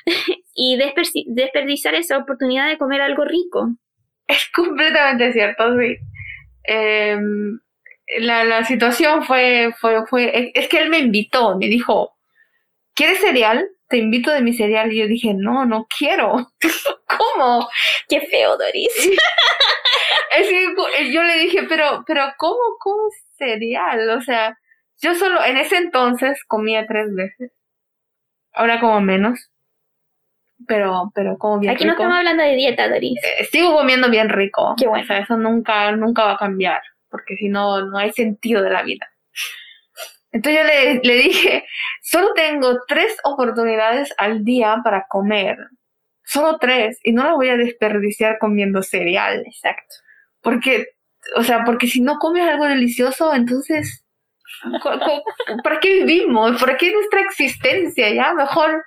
y 0.56 0.78
desperdiciar 1.28 1.96
esa 1.96 2.18
oportunidad 2.18 2.68
de 2.68 2.78
comer 2.78 3.02
algo 3.02 3.24
rico. 3.26 3.70
Es 4.28 4.50
completamente 4.54 5.34
cierto, 5.34 5.78
sí. 5.80 5.98
Em, 6.64 7.60
la, 8.20 8.44
la 8.44 8.64
situación 8.64 9.24
fue, 9.24 9.74
fue, 9.80 10.06
fue, 10.08 10.52
es 10.54 10.68
que 10.68 10.80
él 10.80 10.90
me 10.90 11.00
invitó, 11.00 11.58
me 11.58 11.68
dijo, 11.68 12.16
¿quieres 12.96 13.20
cereal? 13.20 13.68
Te 13.90 13.98
invito 13.98 14.32
de 14.32 14.42
mi 14.42 14.54
cereal. 14.54 14.92
Y 14.94 15.00
yo 15.00 15.08
dije, 15.08 15.34
no, 15.34 15.66
no 15.66 15.86
quiero. 15.98 16.52
¿Cómo? 17.08 17.68
Qué 18.08 18.22
feo, 18.22 18.58
Doris. 18.58 19.10
Es 20.38 20.48
que 20.48 21.12
yo 21.12 21.24
le 21.24 21.40
dije, 21.40 21.64
pero, 21.68 22.04
pero 22.08 22.24
¿cómo, 22.38 22.60
cómo 22.80 23.10
cereal? 23.38 24.10
O 24.12 24.22
sea, 24.22 24.58
yo 25.02 25.16
solo, 25.16 25.44
en 25.44 25.58
ese 25.58 25.78
entonces 25.78 26.44
comía 26.48 26.86
tres 26.88 27.14
veces. 27.14 27.52
Ahora 28.54 28.80
como 28.80 29.02
menos. 29.02 29.50
Pero, 30.68 31.12
pero 31.16 31.38
como 31.38 31.60
bien 31.60 31.74
Aquí 31.74 31.86
no 31.86 31.94
estamos 31.94 32.16
hablando 32.16 32.44
de 32.44 32.56
dieta, 32.56 32.88
Doris. 32.88 33.20
Eh, 33.24 33.46
sigo 33.46 33.76
comiendo 33.76 34.10
bien 34.10 34.30
rico. 34.30 34.76
Qué 34.78 34.88
bueno. 34.88 35.04
O 35.04 35.08
sea, 35.08 35.20
eso 35.20 35.36
nunca, 35.38 35.92
nunca 35.94 36.26
va 36.26 36.34
a 36.34 36.38
cambiar, 36.38 36.82
porque 37.10 37.36
si 37.36 37.50
no, 37.50 37.84
no 37.86 37.98
hay 37.98 38.12
sentido 38.12 38.62
de 38.62 38.70
la 38.70 38.84
vida. 38.84 39.10
Entonces 40.32 40.62
yo 40.62 40.68
le, 40.68 41.02
le 41.04 41.14
dije, 41.24 41.66
solo 42.04 42.34
tengo 42.34 42.78
tres 42.88 43.18
oportunidades 43.24 44.14
al 44.18 44.46
día 44.46 44.78
para 44.84 45.08
comer. 45.10 45.58
Solo 46.24 46.58
tres, 46.60 47.00
y 47.04 47.12
no 47.12 47.26
las 47.26 47.34
voy 47.34 47.50
a 47.50 47.58
desperdiciar 47.58 48.38
comiendo 48.38 48.84
cereal. 48.84 49.44
Exacto. 49.46 49.96
Porque, 50.42 50.88
o 51.36 51.44
sea, 51.44 51.64
porque 51.66 51.88
si 51.88 52.02
no 52.02 52.18
comes 52.18 52.44
algo 52.44 52.66
delicioso, 52.66 53.34
entonces, 53.34 54.06
¿para 55.64 55.80
qué 55.80 56.04
vivimos? 56.04 56.60
¿Para 56.60 56.78
qué 56.78 56.92
nuestra 56.92 57.22
existencia? 57.22 58.14
Ya, 58.14 58.34
mejor, 58.34 58.84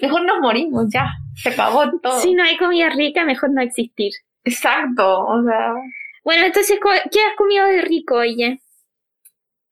mejor 0.00 0.24
nos 0.24 0.38
morimos, 0.40 0.86
ya. 0.92 1.08
Se 1.34 1.50
acabó 1.50 1.90
todo. 2.00 2.20
Si 2.20 2.34
no 2.34 2.44
hay 2.44 2.56
comida 2.56 2.90
rica, 2.90 3.24
mejor 3.24 3.50
no 3.50 3.62
existir. 3.62 4.12
Exacto, 4.44 5.24
o 5.24 5.42
sea, 5.44 5.74
Bueno, 6.24 6.46
entonces, 6.46 6.78
¿qué 7.10 7.20
has 7.20 7.36
comido 7.36 7.66
de 7.66 7.82
rico, 7.82 8.16
oye? 8.16 8.60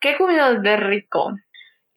¿qué 0.00 0.10
he 0.10 0.16
comido 0.16 0.60
de 0.60 0.76
rico? 0.76 1.34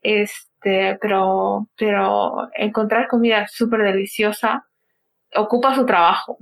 Este, 0.01 0.97
pero, 1.01 1.67
pero 1.77 2.49
encontrar 2.53 3.07
comida 3.07 3.47
súper 3.47 3.83
deliciosa 3.83 4.65
ocupa 5.35 5.75
su 5.75 5.85
trabajo. 5.85 6.37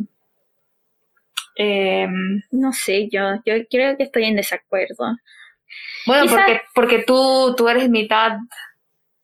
Em, 1.58 2.42
No 2.52 2.72
sé, 2.72 3.10
yo, 3.12 3.36
yo 3.46 3.56
creo 3.70 3.98
que 3.98 4.04
estoy 4.04 4.26
en 4.26 4.36
desacuerdo. 4.36 5.16
bueno, 6.06 6.26
porque, 6.30 6.62
porque 6.74 7.00
tú, 7.00 7.54
tú 7.58 7.68
eres 7.68 7.90
mitad 7.90 8.38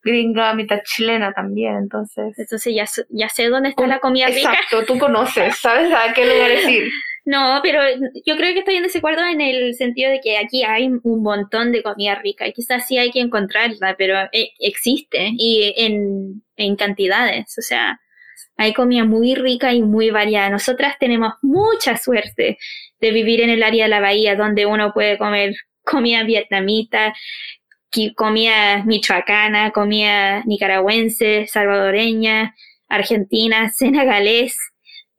gringa, 0.04 0.54
mitad 0.54 0.82
chilena 0.84 1.32
también, 1.32 1.78
entonces. 1.78 2.38
Entonces 2.38 2.74
ya, 2.76 2.86
ya 3.10 3.30
sé 3.30 3.48
dónde 3.48 3.70
está 3.70 3.88
la 3.88 4.00
comida 4.00 4.28
rica. 4.28 4.52
Exacto, 4.54 4.86
tú 4.86 5.00
conoces, 5.00 5.58
sabes 5.58 5.94
a 5.94 6.14
qué 6.14 6.26
lugares 6.26 6.68
ir. 6.70 6.84
No, 7.26 7.62
pero 7.64 7.80
yo 8.26 8.36
creo 8.36 8.52
que 8.52 8.60
estoy 8.60 8.76
en 8.76 8.84
desacuerdo 8.84 9.26
en 9.26 9.40
el 9.40 9.76
sentido 9.76 10.12
de 10.12 10.20
que 10.20 10.38
aquí 10.38 10.66
hay 10.66 10.90
un 10.90 11.24
montón 11.24 11.72
de 11.72 11.82
comida 11.82 12.16
rica 12.16 12.46
y 12.46 12.52
quizás 12.52 12.86
sí 12.86 12.98
hay 12.98 13.12
que 13.12 13.22
encontrarla, 13.22 13.96
pero 13.98 14.16
eh, 14.34 14.50
existe 14.60 15.30
y 15.38 15.74
en, 15.78 16.44
en 16.58 16.76
cantidades, 16.76 17.58
o 17.58 17.62
sea, 17.62 18.02
hay 18.58 18.74
comida 18.74 19.06
muy 19.06 19.36
rica 19.36 19.74
y 19.74 19.82
muy 19.82 20.10
variada. 20.10 20.50
Nosotras 20.50 20.96
tenemos 21.00 21.34
mucha 21.42 21.98
suerte 21.98 22.58
de 23.00 23.12
vivir 23.12 23.42
en 23.42 23.50
el 23.50 23.64
área 23.64 23.86
de 23.86 23.90
la 23.90 24.00
bahía 24.00 24.36
donde 24.36 24.66
uno 24.66 24.94
puede 24.94 25.18
comer 25.18 25.56
comida 25.84 26.24
vietnamita, 26.24 27.14
comida 28.16 28.84
michoacana, 28.86 29.72
comida 29.72 30.44
nicaragüense, 30.46 31.48
salvadoreña, 31.48 32.56
argentina, 32.88 33.70
senegalés, 33.70 34.56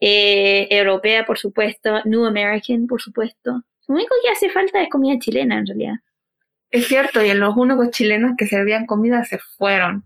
eh, 0.01 0.67
europea, 0.71 1.25
por 1.25 1.39
supuesto, 1.39 2.01
New 2.05 2.25
American, 2.25 2.87
por 2.87 3.01
supuesto. 3.01 3.63
Lo 3.87 3.95
único 3.95 4.15
que 4.23 4.31
hace 4.31 4.51
falta 4.51 4.83
es 4.83 4.89
comida 4.89 5.19
chilena, 5.19 5.59
en 5.59 5.67
realidad. 5.67 5.95
Es 6.71 6.89
cierto, 6.89 7.23
y 7.23 7.33
los 7.35 7.57
únicos 7.57 7.91
chilenos 7.91 8.33
que 8.37 8.47
servían 8.47 8.87
comida 8.87 9.25
se 9.25 9.39
fueron. 9.39 10.05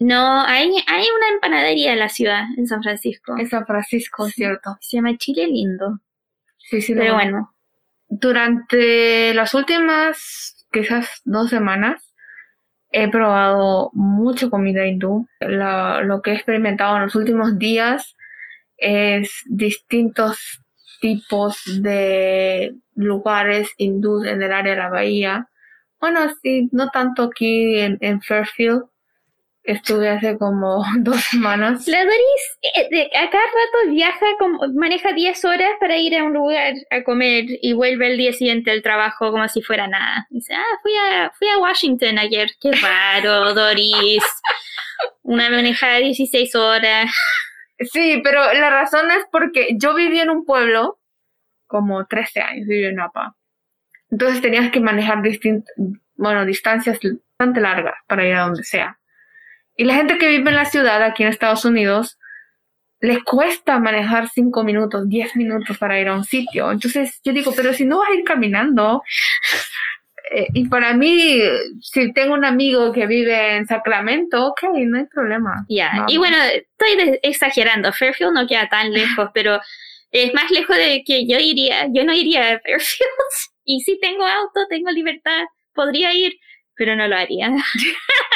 No, 0.00 0.42
hay, 0.42 0.70
hay 0.86 1.06
una 1.16 1.28
empanadería 1.34 1.92
en 1.92 1.98
la 1.98 2.08
ciudad, 2.08 2.44
en 2.56 2.66
San 2.66 2.82
Francisco. 2.82 3.36
En 3.36 3.48
San 3.48 3.66
Francisco, 3.66 4.28
cierto. 4.28 4.76
Se 4.80 4.96
llama 4.96 5.16
Chile 5.16 5.46
Lindo. 5.46 6.00
Sí, 6.58 6.80
sí, 6.80 6.94
Pero 6.94 7.14
bueno. 7.14 7.54
Durante 8.08 9.34
las 9.34 9.54
últimas, 9.54 10.66
quizás 10.72 11.20
dos 11.24 11.50
semanas, 11.50 12.14
he 12.90 13.08
probado 13.10 13.90
mucha 13.92 14.48
comida 14.48 14.86
hindú. 14.86 15.26
lo 15.40 16.22
que 16.22 16.30
he 16.30 16.34
experimentado 16.34 16.96
en 16.96 17.02
los 17.02 17.14
últimos 17.14 17.58
días 17.58 18.16
es 18.76 19.42
distintos 19.46 20.62
tipos 21.00 21.60
de 21.82 22.74
lugares 22.94 23.70
hindús 23.76 24.26
en 24.26 24.42
el 24.42 24.52
área 24.52 24.74
de 24.74 24.78
la 24.78 24.88
bahía. 24.88 25.48
Bueno, 26.00 26.20
sí, 26.42 26.68
no 26.72 26.88
tanto 26.90 27.24
aquí 27.24 27.78
en, 27.78 27.98
en 28.00 28.22
Fairfield, 28.22 28.84
Estuve 29.68 30.08
hace 30.08 30.38
como 30.38 30.82
dos 31.00 31.20
semanas. 31.24 31.86
La 31.86 32.02
Doris 32.02 32.58
eh, 32.90 33.10
a 33.14 33.28
cada 33.28 33.44
rato 33.44 33.90
viaja, 33.90 34.26
como, 34.38 34.66
maneja 34.72 35.12
10 35.12 35.44
horas 35.44 35.72
para 35.78 35.98
ir 35.98 36.16
a 36.16 36.24
un 36.24 36.32
lugar 36.32 36.72
a 36.90 37.02
comer 37.02 37.44
y 37.60 37.74
vuelve 37.74 38.06
el 38.06 38.16
día 38.16 38.32
siguiente 38.32 38.70
al 38.70 38.82
trabajo 38.82 39.30
como 39.30 39.46
si 39.46 39.60
fuera 39.60 39.86
nada. 39.86 40.26
Dice, 40.30 40.54
ah, 40.54 40.78
fui 40.80 40.92
a, 40.96 41.30
fui 41.38 41.48
a 41.48 41.58
Washington 41.58 42.18
ayer. 42.18 42.48
Qué 42.58 42.72
raro, 42.72 43.52
Doris. 43.54 44.24
Una 45.20 45.50
manejada 45.50 45.96
de 45.96 46.04
16 46.04 46.54
horas. 46.54 47.10
Sí, 47.92 48.22
pero 48.24 48.50
la 48.54 48.70
razón 48.70 49.10
es 49.10 49.26
porque 49.30 49.76
yo 49.76 49.94
viví 49.94 50.18
en 50.18 50.30
un 50.30 50.46
pueblo, 50.46 50.98
como 51.66 52.06
13 52.06 52.40
años 52.40 52.66
viví 52.66 52.86
en 52.86 52.94
Napa. 52.94 53.36
Entonces 54.10 54.40
tenías 54.40 54.70
que 54.70 54.80
manejar 54.80 55.22
bueno, 56.16 56.46
distancias 56.46 56.98
bastante 57.38 57.60
largas 57.60 57.96
para 58.06 58.26
ir 58.26 58.34
a 58.34 58.44
donde 58.44 58.64
sea. 58.64 58.98
Y 59.78 59.84
la 59.84 59.94
gente 59.94 60.18
que 60.18 60.26
vive 60.26 60.50
en 60.50 60.56
la 60.56 60.64
ciudad, 60.64 61.00
aquí 61.04 61.22
en 61.22 61.28
Estados 61.28 61.64
Unidos, 61.64 62.18
les 63.00 63.22
cuesta 63.22 63.78
manejar 63.78 64.28
5 64.28 64.64
minutos, 64.64 65.08
10 65.08 65.36
minutos 65.36 65.78
para 65.78 66.00
ir 66.00 66.08
a 66.08 66.16
un 66.16 66.24
sitio. 66.24 66.72
Entonces 66.72 67.20
yo 67.22 67.32
digo, 67.32 67.52
pero 67.54 67.72
si 67.72 67.84
no 67.84 67.98
vas 67.98 68.10
a 68.10 68.14
ir 68.14 68.24
caminando, 68.24 69.04
eh, 70.32 70.48
y 70.52 70.68
para 70.68 70.94
mí, 70.94 71.40
si 71.80 72.12
tengo 72.12 72.34
un 72.34 72.44
amigo 72.44 72.92
que 72.92 73.06
vive 73.06 73.56
en 73.56 73.66
Sacramento, 73.66 74.48
ok, 74.48 74.62
no 74.78 74.98
hay 74.98 75.06
problema. 75.06 75.64
Ya, 75.68 76.06
y 76.08 76.18
bueno, 76.18 76.36
estoy 76.42 77.16
exagerando, 77.22 77.92
Fairfield 77.92 78.32
no 78.32 78.48
queda 78.48 78.68
tan 78.68 78.92
lejos, 78.92 79.30
pero 79.32 79.60
es 80.10 80.34
más 80.34 80.50
lejos 80.50 80.76
de 80.76 81.04
que 81.06 81.24
yo 81.24 81.38
iría, 81.38 81.86
yo 81.92 82.02
no 82.02 82.12
iría 82.12 82.54
a 82.54 82.58
Fairfield, 82.58 83.10
y 83.64 83.80
si 83.82 83.96
tengo 84.00 84.26
auto, 84.26 84.66
tengo 84.68 84.90
libertad, 84.90 85.44
podría 85.72 86.12
ir, 86.14 86.36
pero 86.74 86.96
no 86.96 87.06
lo 87.06 87.16
haría. 87.16 87.52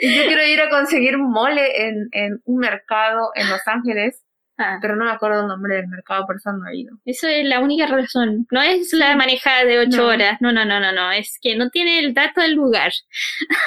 y 0.00 0.16
yo 0.16 0.24
quiero 0.24 0.44
ir 0.44 0.60
a 0.60 0.70
conseguir 0.70 1.18
mole 1.18 1.88
en, 1.88 2.08
en 2.12 2.40
un 2.44 2.58
mercado 2.58 3.30
en 3.34 3.48
Los 3.48 3.66
Ángeles. 3.66 4.20
Ah. 4.56 4.78
Pero 4.80 4.94
no 4.94 5.04
me 5.04 5.10
acuerdo 5.10 5.40
el 5.40 5.48
nombre 5.48 5.74
del 5.74 5.88
mercado, 5.88 6.26
por 6.26 6.36
eso 6.36 6.52
no 6.52 6.68
he 6.68 6.76
ido. 6.76 6.96
Eso 7.04 7.26
es 7.26 7.44
la 7.44 7.58
única 7.58 7.86
razón. 7.86 8.46
No 8.52 8.62
es 8.62 8.92
la 8.92 9.16
manejada 9.16 9.64
de 9.64 9.80
ocho 9.80 10.06
horas. 10.06 10.40
No, 10.40 10.52
no, 10.52 10.64
no, 10.64 10.78
no, 10.78 10.92
no. 10.92 11.10
Es 11.10 11.38
que 11.42 11.56
no 11.56 11.70
tiene 11.70 11.98
el 11.98 12.14
dato 12.14 12.40
del 12.40 12.54
lugar. 12.54 12.92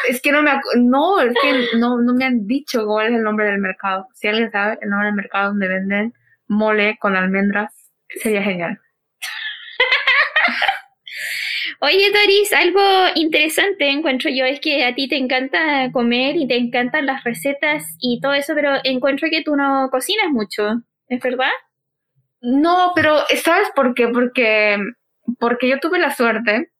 Es 0.07 0.21
que 0.21 0.31
no 0.31 0.41
me 0.41 0.51
no, 0.77 1.19
es 1.19 1.33
que 1.41 1.77
no, 1.77 2.01
no 2.01 2.13
me 2.13 2.23
han 2.23 2.47
dicho 2.47 2.85
cuál 2.85 3.07
es 3.07 3.13
el 3.15 3.23
nombre 3.23 3.47
del 3.47 3.59
mercado. 3.59 4.07
Si 4.13 4.27
alguien 4.29 4.49
sabe 4.49 4.77
el 4.81 4.89
nombre 4.89 5.07
del 5.07 5.15
mercado 5.15 5.49
donde 5.49 5.67
venden 5.67 6.13
mole 6.47 6.97
con 7.01 7.17
almendras, 7.17 7.73
sería 8.21 8.41
genial. 8.41 8.79
Oye, 11.79 12.11
Doris, 12.11 12.53
algo 12.53 12.81
interesante 13.15 13.87
encuentro 13.89 14.31
yo 14.31 14.45
es 14.45 14.59
que 14.59 14.83
a 14.83 14.95
ti 14.95 15.07
te 15.07 15.17
encanta 15.17 15.91
comer 15.91 16.35
y 16.35 16.47
te 16.47 16.57
encantan 16.57 17.05
las 17.05 17.23
recetas 17.23 17.83
y 17.99 18.19
todo 18.19 18.33
eso, 18.33 18.53
pero 18.55 18.71
encuentro 18.83 19.27
que 19.29 19.43
tú 19.43 19.55
no 19.55 19.89
cocinas 19.91 20.31
mucho, 20.31 20.81
¿es 21.07 21.21
verdad? 21.21 21.51
No, 22.41 22.93
pero 22.95 23.17
¿sabes 23.43 23.67
por 23.75 23.93
qué? 23.93 24.07
Porque, 24.07 24.77
porque 25.39 25.69
yo 25.69 25.79
tuve 25.79 25.99
la 25.99 26.15
suerte 26.15 26.71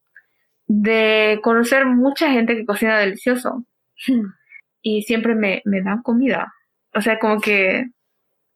de 0.65 1.39
conocer 1.43 1.85
mucha 1.85 2.31
gente 2.31 2.55
que 2.55 2.65
cocina 2.65 2.99
delicioso 2.99 3.65
y 4.81 5.03
siempre 5.03 5.35
me, 5.35 5.61
me 5.65 5.81
dan 5.81 6.01
comida. 6.01 6.51
O 6.95 7.01
sea, 7.01 7.19
como 7.19 7.39
que 7.39 7.85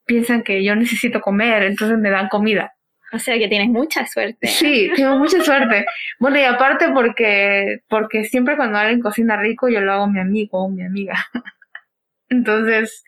piensan 0.05 0.43
que 0.43 0.63
yo 0.63 0.75
necesito 0.75 1.21
comer, 1.21 1.63
entonces 1.63 1.99
me 1.99 2.09
dan 2.09 2.29
comida. 2.29 2.73
O 3.13 3.19
sea 3.19 3.37
que 3.37 3.47
tienes 3.47 3.67
mucha 3.69 4.05
suerte. 4.07 4.47
Sí, 4.47 4.89
tengo 4.95 5.17
mucha 5.17 5.43
suerte. 5.43 5.85
Bueno, 6.19 6.39
y 6.39 6.43
aparte 6.43 6.89
porque, 6.93 7.81
porque 7.89 8.23
siempre 8.23 8.55
cuando 8.55 8.77
alguien 8.77 9.01
cocina 9.01 9.35
rico, 9.35 9.67
yo 9.67 9.81
lo 9.81 9.91
hago 9.91 10.07
mi 10.07 10.19
amigo 10.19 10.63
o 10.63 10.69
mi 10.69 10.83
amiga. 10.83 11.25
Entonces, 12.29 13.03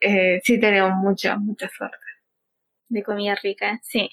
eh, 0.00 0.40
sí 0.42 0.58
tenemos 0.58 0.92
mucha, 0.92 1.36
mucha 1.36 1.68
suerte. 1.68 1.98
De 2.88 3.02
comida 3.02 3.34
rica, 3.42 3.78
sí. 3.82 4.08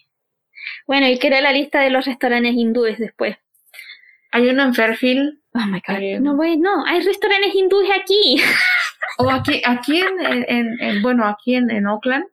Bueno, 0.87 1.07
y 1.07 1.17
qué 1.19 1.27
era 1.27 1.39
la 1.39 1.53
lista 1.53 1.79
de 1.79 1.89
los 1.89 2.05
restaurantes 2.05 2.53
hindúes 2.53 2.97
después. 2.99 3.37
Hay 4.31 4.49
uno 4.49 4.63
en 4.63 4.73
Fairfield. 4.73 5.39
Oh 5.53 5.65
my 5.67 5.81
god. 5.87 6.01
Eh, 6.01 6.19
no, 6.19 6.35
voy, 6.35 6.57
no, 6.57 6.85
hay 6.85 7.01
restaurantes 7.01 7.55
hindúes 7.55 7.89
aquí. 7.91 8.41
o 9.19 9.29
aquí, 9.29 9.61
aquí 9.63 10.01
en, 10.01 10.75
en, 10.81 11.01
bueno, 11.01 11.25
aquí 11.27 11.55
en, 11.55 11.71
en 11.71 11.87
Oakland. 11.87 12.25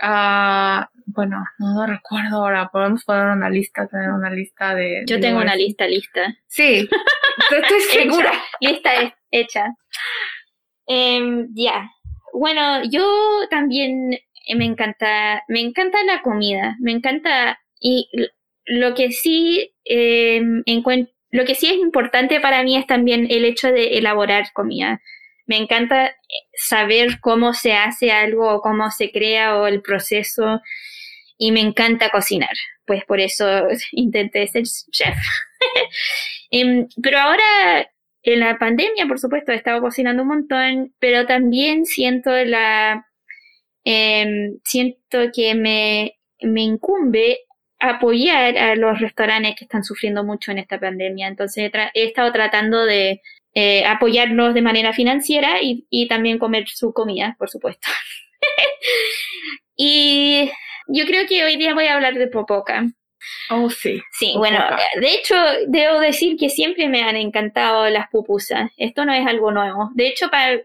Ah, 0.00 0.88
bueno, 1.06 1.44
no 1.58 1.74
lo 1.74 1.86
recuerdo 1.86 2.36
ahora, 2.36 2.68
podemos 2.72 3.04
poner 3.04 3.28
una 3.28 3.48
lista, 3.48 3.86
tener 3.86 4.10
una 4.10 4.30
lista 4.30 4.74
de... 4.74 5.04
Yo 5.06 5.20
tengo 5.20 5.40
una 5.40 5.54
lista 5.54 5.86
lista. 5.86 6.36
Sí, 6.48 6.88
estoy 7.50 7.80
segura. 7.92 8.32
lista 8.60 8.90
hecha. 9.30 9.66
Em, 10.86 11.48
ya. 11.54 11.90
Bueno, 12.32 12.82
yo 12.90 13.06
también 13.50 14.10
me 14.56 14.64
encanta, 14.64 15.42
me 15.48 15.60
encanta 15.60 16.02
la 16.04 16.22
comida, 16.22 16.76
me 16.80 16.92
encanta 16.92 17.58
y 17.80 18.08
lo 18.66 18.94
que 18.94 19.12
sí 19.12 19.74
eh, 19.84 20.42
lo 21.30 21.44
que 21.44 21.54
sí 21.54 21.66
es 21.68 21.76
importante 21.76 22.40
para 22.40 22.62
mí 22.62 22.76
es 22.76 22.86
también 22.86 23.26
el 23.30 23.44
hecho 23.44 23.68
de 23.68 23.98
elaborar 23.98 24.46
comida 24.52 25.00
me 25.46 25.56
encanta 25.56 26.14
saber 26.54 27.20
cómo 27.20 27.54
se 27.54 27.72
hace 27.72 28.10
algo 28.10 28.52
o 28.52 28.60
cómo 28.60 28.90
se 28.90 29.10
crea 29.10 29.56
o 29.56 29.66
el 29.66 29.80
proceso 29.80 30.60
y 31.38 31.52
me 31.52 31.60
encanta 31.60 32.10
cocinar. 32.10 32.54
Pues 32.86 33.04
por 33.04 33.20
eso 33.20 33.46
intenté 33.92 34.46
ser 34.46 34.64
chef. 34.90 35.16
Em, 36.50 36.86
pero 37.02 37.18
ahora 37.18 37.90
en 38.22 38.40
la 38.40 38.56
pandemia, 38.56 39.06
por 39.08 39.18
supuesto, 39.18 39.50
he 39.50 39.56
estado 39.56 39.80
cocinando 39.80 40.22
un 40.22 40.28
montón, 40.28 40.94
pero 41.00 41.26
también 41.26 41.86
siento 41.86 42.30
la 42.44 43.04
em, 43.84 44.58
siento 44.64 45.18
que 45.34 45.54
me, 45.54 46.18
me 46.40 46.62
incumbe 46.62 47.40
apoyar 47.78 48.56
a 48.58 48.76
los 48.76 49.00
restaurantes 49.00 49.54
que 49.56 49.64
están 49.64 49.84
sufriendo 49.84 50.24
mucho 50.24 50.50
en 50.50 50.58
esta 50.58 50.78
pandemia. 50.78 51.28
Entonces 51.28 51.70
he 51.94 52.04
estado 52.04 52.32
tratando 52.32 52.84
de 52.84 53.22
eh, 53.54 53.84
apoyarnos 53.86 54.54
de 54.54 54.62
manera 54.62 54.92
financiera 54.92 55.58
y, 55.62 56.08
también 56.08 56.38
comer 56.38 56.68
su 56.68 56.92
comida, 56.92 57.36
por 57.38 57.48
supuesto. 57.48 57.88
y 59.76 60.50
yo 60.88 61.04
creo 61.06 61.26
que 61.26 61.44
hoy 61.44 61.56
día 61.56 61.74
voy 61.74 61.86
a 61.86 61.94
hablar 61.94 62.14
de 62.14 62.28
popoca. 62.28 62.86
Oh, 63.50 63.70
sí. 63.70 64.00
Sí, 64.12 64.34
bueno, 64.36 64.58
de 65.00 65.14
hecho, 65.14 65.34
debo 65.66 65.98
decir 65.98 66.36
que 66.36 66.48
siempre 66.48 66.88
me 66.88 67.02
han 67.02 67.16
encantado 67.16 67.88
las 67.88 68.08
pupusas. 68.08 68.70
Esto 68.76 69.04
no 69.04 69.12
es 69.12 69.26
algo 69.26 69.50
nuevo. 69.50 69.90
De 69.94 70.06
hecho, 70.08 70.28
para, 70.30 70.60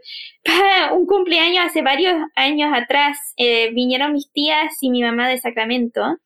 un 0.94 1.06
cumpleaños 1.06 1.66
hace 1.66 1.82
varios 1.82 2.16
años 2.36 2.72
atrás, 2.74 3.18
eh, 3.38 3.72
vinieron 3.74 4.14
mis 4.14 4.32
tías 4.32 4.74
y 4.82 4.90
mi 4.90 5.02
mamá 5.02 5.28
de 5.28 5.40
Sacramento 5.40 6.18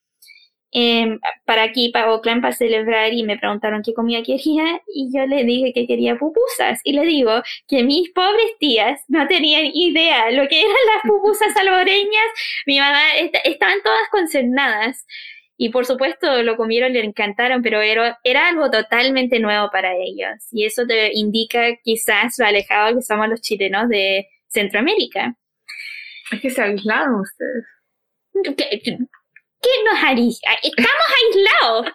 em, 0.78 1.20
para 1.46 1.64
aquí, 1.64 1.90
para 1.90 2.12
Oakland, 2.12 2.42
para 2.42 2.54
celebrar 2.54 3.14
y 3.14 3.24
me 3.24 3.38
preguntaron 3.38 3.82
qué 3.82 3.94
comida 3.94 4.22
quería 4.24 4.82
y 4.94 5.10
yo 5.16 5.26
le 5.26 5.46
dije 5.46 5.72
que 5.74 5.88
quería 5.88 6.18
pupusas 6.18 6.82
y 6.84 6.92
le 6.92 7.06
digo 7.06 7.32
que 7.68 7.84
mis 7.84 8.10
pobres 8.12 8.58
tías 8.60 9.02
no 9.08 9.26
tenían 9.28 9.66
idea 9.74 10.32
lo 10.32 10.48
que 10.50 10.60
eran 10.60 10.76
las 10.94 11.04
pupusas 11.08 11.54
salvadoreñas. 11.54 12.26
Mi 12.66 12.80
mamá 12.80 13.02
estaban 13.46 13.78
todas 13.84 14.10
concernadas 14.12 15.06
y 15.58 15.70
por 15.70 15.86
supuesto 15.86 16.44
lo 16.44 16.58
comieron, 16.58 16.92
le 16.92 17.06
encantaron, 17.06 17.62
pero 17.62 17.82
era, 17.82 18.20
era 18.26 18.50
algo 18.50 18.70
totalmente 18.70 19.40
nuevo 19.40 19.70
para 19.72 19.96
ellos 19.96 20.34
y 20.52 20.66
eso 20.66 20.86
te 20.86 21.12
indica 21.14 21.78
quizás 21.84 22.38
lo 22.38 22.46
alejado 22.46 22.96
que 22.96 23.02
somos 23.02 23.30
los 23.30 23.42
chilenos 23.42 23.88
de 23.88 24.28
Centroamérica. 24.48 25.36
Es 26.32 26.42
que 26.42 26.50
se 26.50 26.62
aislaron 26.62 27.22
ustedes. 27.22 27.66
¿Qué, 28.58 28.98
qué 29.66 29.84
nos 29.84 30.04
haría? 30.04 30.54
Estamos 30.62 31.08
aislados. 31.24 31.88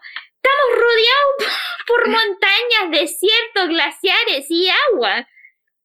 Estamos 0.42 0.68
rodeados 0.74 1.60
por 1.86 2.08
montañas, 2.08 2.90
desiertos, 2.90 3.68
glaciares 3.68 4.46
y 4.48 4.68
agua. 4.92 5.26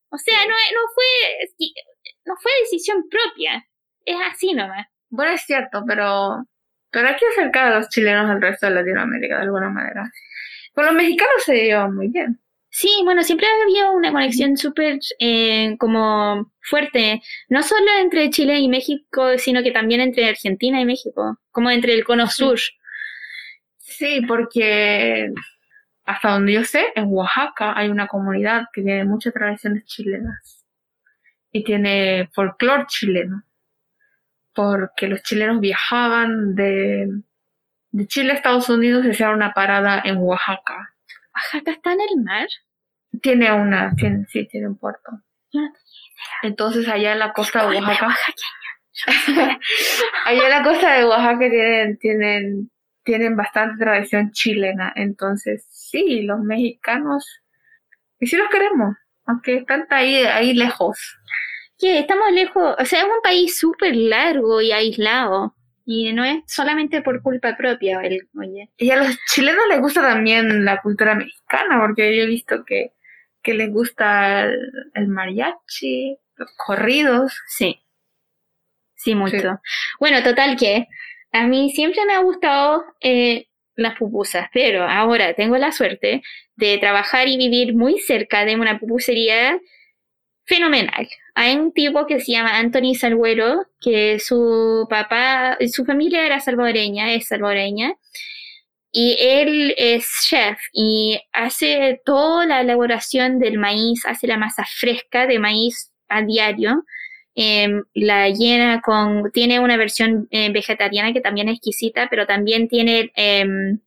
O 0.09 0.17
sea, 0.17 0.45
no, 0.45 0.53
no, 0.53 0.81
fue, 0.93 1.69
no 2.25 2.35
fue 2.41 2.51
decisión 2.61 3.07
propia. 3.09 3.67
Es 4.05 4.17
así 4.31 4.53
nomás. 4.53 4.87
Bueno, 5.09 5.33
es 5.33 5.41
cierto, 5.41 5.83
pero, 5.85 6.45
pero 6.89 7.07
hay 7.07 7.15
que 7.15 7.27
acercar 7.27 7.71
a 7.71 7.79
los 7.79 7.89
chilenos 7.89 8.29
al 8.29 8.41
resto 8.41 8.67
de 8.67 8.75
Latinoamérica 8.75 9.37
de 9.37 9.43
alguna 9.43 9.69
manera. 9.69 10.09
Con 10.73 10.85
los 10.85 10.95
mexicanos 10.95 11.43
se 11.43 11.55
llevan 11.55 11.95
muy 11.95 12.07
bien. 12.07 12.39
Sí, 12.77 12.89
bueno, 13.05 13.23
siempre 13.23 13.47
había 13.63 13.89
una 13.89 14.11
conexión 14.11 14.57
súper 14.57 14.99
eh, 15.19 15.77
como 15.79 16.51
fuerte, 16.59 17.21
no 17.47 17.63
solo 17.63 17.85
entre 18.01 18.29
Chile 18.29 18.59
y 18.59 18.67
México, 18.67 19.37
sino 19.37 19.63
que 19.63 19.71
también 19.71 20.01
entre 20.01 20.27
Argentina 20.27 20.81
y 20.81 20.85
México, 20.85 21.39
como 21.51 21.71
entre 21.71 21.93
el 21.93 22.03
cono 22.03 22.27
sur. 22.27 22.59
Sí, 23.77 24.19
porque 24.27 25.29
hasta 26.03 26.31
donde 26.31 26.51
yo 26.51 26.65
sé, 26.65 26.87
en 26.95 27.05
Oaxaca 27.07 27.77
hay 27.77 27.87
una 27.87 28.07
comunidad 28.07 28.65
que 28.73 28.81
tiene 28.81 29.05
muchas 29.05 29.33
tradiciones 29.33 29.85
chilenas 29.85 30.65
y 31.53 31.63
tiene 31.63 32.29
folclore 32.33 32.87
chileno, 32.87 33.43
porque 34.53 35.07
los 35.07 35.23
chilenos 35.23 35.61
viajaban 35.61 36.55
de, 36.55 37.07
de 37.91 38.07
Chile 38.07 38.33
a 38.33 38.35
Estados 38.35 38.67
Unidos 38.67 39.05
y 39.05 39.11
hacían 39.11 39.33
una 39.33 39.53
parada 39.53 40.01
en 40.03 40.17
Oaxaca. 40.17 40.93
¿Oaxaca 41.33 41.71
está 41.71 41.93
en 41.93 42.01
el 42.01 42.21
mar? 42.21 42.47
Tiene 43.25 43.51
una, 43.51 43.91
tiene, 43.95 44.23
sí, 44.27 44.47
tiene 44.47 44.67
un 44.67 44.77
puerto. 44.77 45.19
Entonces 46.43 46.87
allá 46.87 47.13
en 47.13 47.17
la 47.17 47.33
costa 47.33 47.67
de 47.67 47.79
Oaxaca. 47.79 48.15
allá 50.25 50.43
en 50.43 50.49
la 50.51 50.61
costa 50.61 50.93
de 50.93 51.05
Oaxaca 51.05 51.39
tienen, 51.39 51.97
tienen, 51.97 52.71
tienen 53.03 53.35
bastante 53.35 53.83
tradición 53.83 54.29
chilena. 54.29 54.93
Entonces, 54.95 55.65
sí, 55.71 56.21
los 56.21 56.39
mexicanos, 56.41 57.25
y 58.19 58.27
sí 58.27 58.37
los 58.37 58.47
queremos, 58.49 58.95
aunque 59.25 59.57
están 59.57 59.87
ahí, 59.89 60.17
ahí 60.17 60.53
lejos. 60.53 61.17
Que 61.79 61.97
estamos 61.97 62.31
lejos, 62.31 62.75
o 62.77 62.85
sea, 62.85 62.99
es 62.99 63.05
un 63.05 63.21
país 63.23 63.57
súper 63.57 63.95
largo 63.95 64.61
y 64.61 64.71
aislado. 64.71 65.55
Y 65.83 66.13
no 66.13 66.23
es 66.23 66.43
solamente 66.45 67.01
por 67.01 67.23
culpa 67.23 67.57
propia, 67.57 68.01
el, 68.01 68.29
oye. 68.39 68.69
Y 68.77 68.91
a 68.91 68.97
los 68.97 69.17
chilenos 69.33 69.63
les 69.67 69.79
gusta 69.79 70.01
también 70.01 70.63
la 70.63 70.79
cultura 70.79 71.15
mexicana, 71.15 71.79
porque 71.81 72.15
yo 72.15 72.23
he 72.23 72.27
visto 72.27 72.63
que, 72.65 72.94
que 73.45 73.53
les 73.53 73.71
gusta 73.71 74.43
el, 74.45 75.07
mariachi, 75.07 76.17
los 76.35 76.49
corridos. 76.57 77.31
Sí. 77.47 77.79
Sí, 78.95 79.13
mucho. 79.13 79.59
Bueno, 79.99 80.23
total 80.23 80.57
que 80.57 80.87
a 81.31 81.45
mí 81.45 81.69
siempre 81.69 82.03
me 82.05 82.13
ha 82.13 82.19
gustado 82.19 82.83
eh, 83.01 83.47
las 83.75 83.97
pupusas, 83.97 84.49
pero 84.51 84.83
ahora 84.83 85.35
tengo 85.35 85.57
la 85.57 85.71
suerte 85.71 86.23
de 86.55 86.77
trabajar 86.79 87.27
y 87.27 87.37
vivir 87.37 87.75
muy 87.75 87.99
cerca 87.99 88.45
de 88.45 88.55
una 88.55 88.79
pupusería 88.79 89.59
fenomenal. 90.45 91.07
Hay 91.35 91.55
un 91.55 91.71
tipo 91.71 92.07
que 92.07 92.19
se 92.19 92.31
llama 92.31 92.57
Anthony 92.57 92.95
Salguero, 92.95 93.67
que 93.79 94.19
su 94.19 94.87
papá, 94.89 95.57
su 95.71 95.85
familia 95.85 96.25
era 96.25 96.39
salvadoreña, 96.39 97.13
es 97.13 97.27
salvadoreña, 97.27 97.93
y 98.97 99.17
él 99.19 99.75
es 99.77 100.07
chef 100.23 100.57
y 100.71 101.19
hace 101.33 102.01
toda 102.05 102.45
la 102.45 102.61
elaboración 102.61 103.39
del 103.39 103.57
maíz, 103.57 104.05
hace 104.05 104.25
la 104.25 104.37
masa 104.37 104.63
fresca 104.79 105.27
de 105.27 105.37
maíz 105.37 105.91
a 106.07 106.21
diario. 106.21 106.85
Em, 107.35 107.83
la 107.93 108.29
llena 108.29 108.79
con, 108.79 109.31
tiene 109.33 109.59
una 109.59 109.75
versión 109.75 110.29
eh, 110.31 110.49
vegetariana 110.49 111.11
que 111.11 111.19
también 111.19 111.49
es 111.49 111.55
exquisita, 111.57 112.07
pero 112.09 112.25
también 112.25 112.69
tiene, 112.69 113.11
em, 113.15 113.81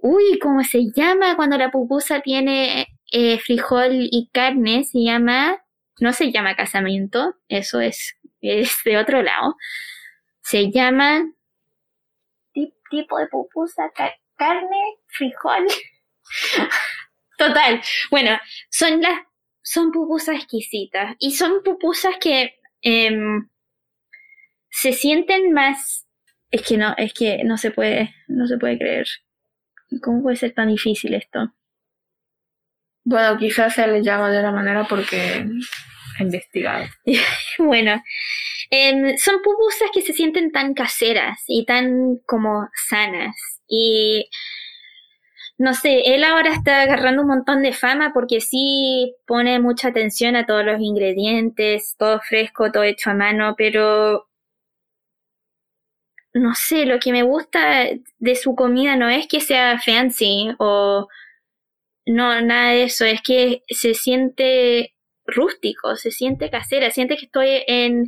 uy, 0.00 0.38
¿cómo 0.40 0.64
se 0.64 0.90
llama 0.96 1.36
cuando 1.36 1.58
la 1.58 1.70
pupusa 1.70 2.20
tiene 2.22 2.86
eh, 3.12 3.38
frijol 3.38 4.08
y 4.10 4.30
carne? 4.32 4.84
Se 4.84 5.02
llama 5.02 5.62
no 6.00 6.14
se 6.14 6.32
llama 6.32 6.56
casamiento, 6.56 7.34
eso 7.48 7.80
es, 7.80 8.16
es 8.40 8.78
de 8.86 8.96
otro 8.96 9.22
lado. 9.22 9.56
Se 10.42 10.70
llama 10.70 11.26
tipo 12.90 13.18
de 13.18 13.26
pupusa, 13.28 13.90
carne, 14.36 14.96
frijol. 15.06 15.66
Total. 17.38 17.80
Bueno, 18.10 18.38
son 18.70 19.00
las 19.00 19.20
son 19.62 19.92
pupusas 19.92 20.36
exquisitas 20.36 21.14
y 21.18 21.32
son 21.32 21.62
pupusas 21.62 22.14
que 22.20 22.54
em, 22.80 23.48
se 24.70 24.92
sienten 24.92 25.52
más 25.52 26.06
es 26.50 26.62
que 26.62 26.78
no 26.78 26.94
es 26.96 27.12
que 27.12 27.44
no 27.44 27.58
se 27.58 27.70
puede 27.70 28.14
no 28.28 28.46
se 28.46 28.56
puede 28.56 28.78
creer 28.78 29.06
cómo 30.02 30.22
puede 30.22 30.36
ser 30.36 30.54
tan 30.54 30.68
difícil 30.68 31.12
esto 31.12 31.52
bueno 33.04 33.36
quizás 33.36 33.74
se 33.74 33.86
le 33.86 34.02
llama 34.02 34.30
de 34.30 34.40
una 34.40 34.52
manera 34.52 34.84
porque 34.88 35.44
investigado. 36.22 36.86
bueno, 37.58 38.02
em, 38.70 39.16
son 39.18 39.42
pupusas 39.42 39.90
que 39.92 40.02
se 40.02 40.12
sienten 40.12 40.52
tan 40.52 40.74
caseras 40.74 41.42
y 41.46 41.64
tan 41.64 42.18
como 42.26 42.68
sanas. 42.88 43.36
Y 43.68 44.28
no 45.58 45.74
sé, 45.74 46.14
él 46.14 46.24
ahora 46.24 46.52
está 46.54 46.82
agarrando 46.82 47.22
un 47.22 47.28
montón 47.28 47.62
de 47.62 47.72
fama 47.72 48.12
porque 48.14 48.40
sí 48.40 49.14
pone 49.26 49.58
mucha 49.60 49.88
atención 49.88 50.36
a 50.36 50.46
todos 50.46 50.64
los 50.64 50.80
ingredientes, 50.80 51.96
todo 51.98 52.20
fresco, 52.20 52.70
todo 52.72 52.84
hecho 52.84 53.10
a 53.10 53.14
mano, 53.14 53.54
pero 53.58 54.28
no 56.34 56.54
sé, 56.54 56.86
lo 56.86 56.98
que 57.00 57.12
me 57.12 57.22
gusta 57.22 57.86
de 58.18 58.36
su 58.36 58.54
comida 58.54 58.96
no 58.96 59.08
es 59.08 59.26
que 59.26 59.40
sea 59.40 59.80
fancy 59.80 60.50
o 60.58 61.08
no, 62.06 62.40
nada 62.40 62.70
de 62.72 62.84
eso, 62.84 63.04
es 63.04 63.20
que 63.22 63.62
se 63.68 63.94
siente 63.94 64.94
rústico, 65.26 65.96
se 65.96 66.10
siente 66.10 66.50
casera, 66.50 66.90
siente 66.90 67.16
que 67.16 67.26
estoy 67.26 67.64
en 67.66 68.06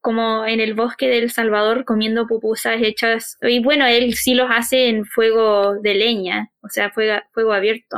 como 0.00 0.46
en 0.46 0.60
el 0.60 0.74
bosque 0.74 1.08
del 1.08 1.30
Salvador 1.30 1.84
comiendo 1.84 2.26
pupusas 2.26 2.80
hechas, 2.80 3.36
y 3.42 3.60
bueno, 3.60 3.86
él 3.86 4.14
sí 4.14 4.34
los 4.34 4.50
hace 4.50 4.88
en 4.88 5.04
fuego 5.04 5.74
de 5.80 5.94
leña, 5.94 6.50
o 6.62 6.68
sea, 6.68 6.90
fuego, 6.90 7.20
fuego 7.32 7.52
abierto, 7.52 7.96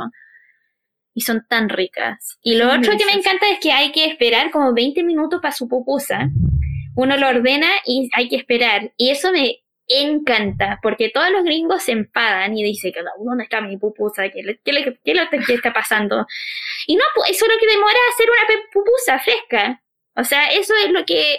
y 1.13 1.21
son 1.21 1.45
tan 1.47 1.69
ricas. 1.69 2.37
Y 2.41 2.55
lo 2.55 2.67
otro 2.67 2.97
que 2.97 3.05
me 3.05 3.13
encanta 3.13 3.49
es 3.49 3.59
que 3.59 3.71
hay 3.71 3.91
que 3.91 4.05
esperar 4.05 4.51
como 4.51 4.73
20 4.73 5.03
minutos 5.03 5.39
para 5.41 5.53
su 5.53 5.67
pupusa, 5.67 6.29
uno 6.95 7.17
lo 7.17 7.27
ordena 7.27 7.69
y 7.85 8.09
hay 8.13 8.27
que 8.27 8.35
esperar, 8.35 8.91
y 8.97 9.09
eso 9.09 9.31
me 9.31 9.63
encanta, 9.87 10.79
porque 10.81 11.09
todos 11.09 11.29
los 11.31 11.43
gringos 11.43 11.83
se 11.83 11.91
enfadan 11.91 12.57
y 12.57 12.63
dicen, 12.63 12.93
¿dónde 13.23 13.43
está 13.43 13.61
mi 13.61 13.77
pupusa? 13.77 14.29
¿Qué, 14.29 14.59
qué, 14.63 14.97
qué, 15.03 15.53
está 15.53 15.73
pasando? 15.73 16.25
Y 16.87 16.95
no, 16.95 17.03
pues, 17.15 17.31
eso 17.31 17.45
es 17.45 17.51
lo 17.53 17.59
que 17.59 17.67
demora 17.67 17.97
hacer 18.13 18.27
una 18.29 18.63
pupusa 18.71 19.19
fresca. 19.19 19.81
O 20.15 20.23
sea, 20.23 20.47
eso 20.47 20.73
es 20.85 20.91
lo 20.91 21.03
que, 21.05 21.37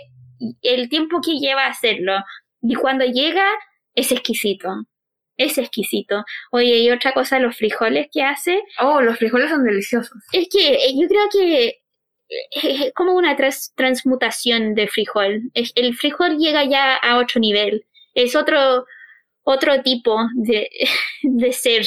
el 0.63 0.89
tiempo 0.89 1.21
que 1.21 1.39
lleva 1.39 1.67
hacerlo. 1.67 2.15
Y 2.63 2.75
cuando 2.75 3.05
llega, 3.05 3.47
es 3.95 4.13
exquisito. 4.13 4.69
Es 5.37 5.59
exquisito. 5.59 6.25
Oye, 6.53 6.79
y 6.79 6.91
otra 6.91 7.13
cosa, 7.13 7.39
los 7.39 7.57
frijoles 7.57 8.09
que 8.13 8.23
hace. 8.23 8.63
Oh, 8.81 9.01
los 9.01 9.19
frijoles 9.19 9.51
son 9.51 9.65
deliciosos. 9.65 10.17
Es 10.33 10.49
que 10.51 10.75
eh, 10.75 10.95
yo 10.95 11.09
creo 11.09 11.29
que 11.31 11.81
es 12.51 12.93
como 12.95 13.15
una 13.15 13.37
transmutación 13.75 14.75
de 14.75 14.89
frijol. 14.89 15.51
El 15.55 15.95
frijol 15.95 16.39
llega 16.39 16.65
ya 16.65 16.95
a 16.95 17.19
otro 17.19 17.41
nivel 17.41 17.85
es 18.15 18.37
otro, 18.37 18.87
otro 19.43 19.83
tipo 19.83 20.19
de, 20.35 20.71
de 21.23 21.53
ser. 21.53 21.87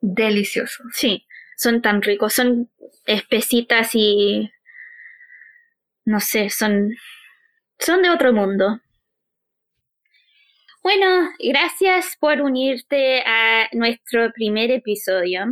Delicioso. 0.00 0.82
Sí, 0.94 1.26
son 1.56 1.82
tan 1.82 2.00
ricos, 2.00 2.32
son 2.32 2.70
espesitas 3.04 3.90
y 3.94 4.50
no 6.04 6.20
sé, 6.20 6.50
son, 6.50 6.90
son 7.78 8.02
de 8.02 8.10
otro 8.10 8.32
mundo. 8.32 8.80
Bueno, 10.82 11.28
gracias 11.38 12.16
por 12.18 12.40
unirte 12.40 13.22
a 13.26 13.68
nuestro 13.72 14.32
primer 14.32 14.70
episodio. 14.70 15.44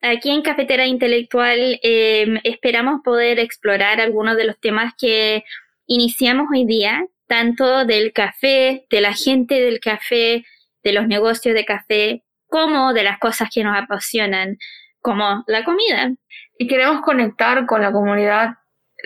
Aquí 0.00 0.30
en 0.30 0.42
Cafetera 0.42 0.86
Intelectual 0.86 1.78
em, 1.82 2.40
esperamos 2.44 3.00
poder 3.04 3.38
explorar 3.38 4.00
algunos 4.00 4.36
de 4.36 4.44
los 4.44 4.58
temas 4.60 4.94
que 4.98 5.44
iniciamos 5.86 6.46
hoy 6.52 6.64
día 6.66 7.06
tanto 7.26 7.84
del 7.84 8.12
café, 8.12 8.86
de 8.90 9.00
la 9.00 9.12
gente 9.12 9.54
del 9.54 9.80
café, 9.80 10.44
de 10.82 10.92
los 10.92 11.06
negocios 11.06 11.54
de 11.54 11.64
café, 11.64 12.22
como 12.46 12.92
de 12.92 13.02
las 13.02 13.18
cosas 13.18 13.48
que 13.52 13.64
nos 13.64 13.76
apasionan, 13.76 14.58
como 15.00 15.44
la 15.46 15.64
comida. 15.64 16.12
Y 16.58 16.66
queremos 16.66 17.00
conectar 17.02 17.66
con 17.66 17.82
la 17.82 17.92
comunidad 17.92 18.54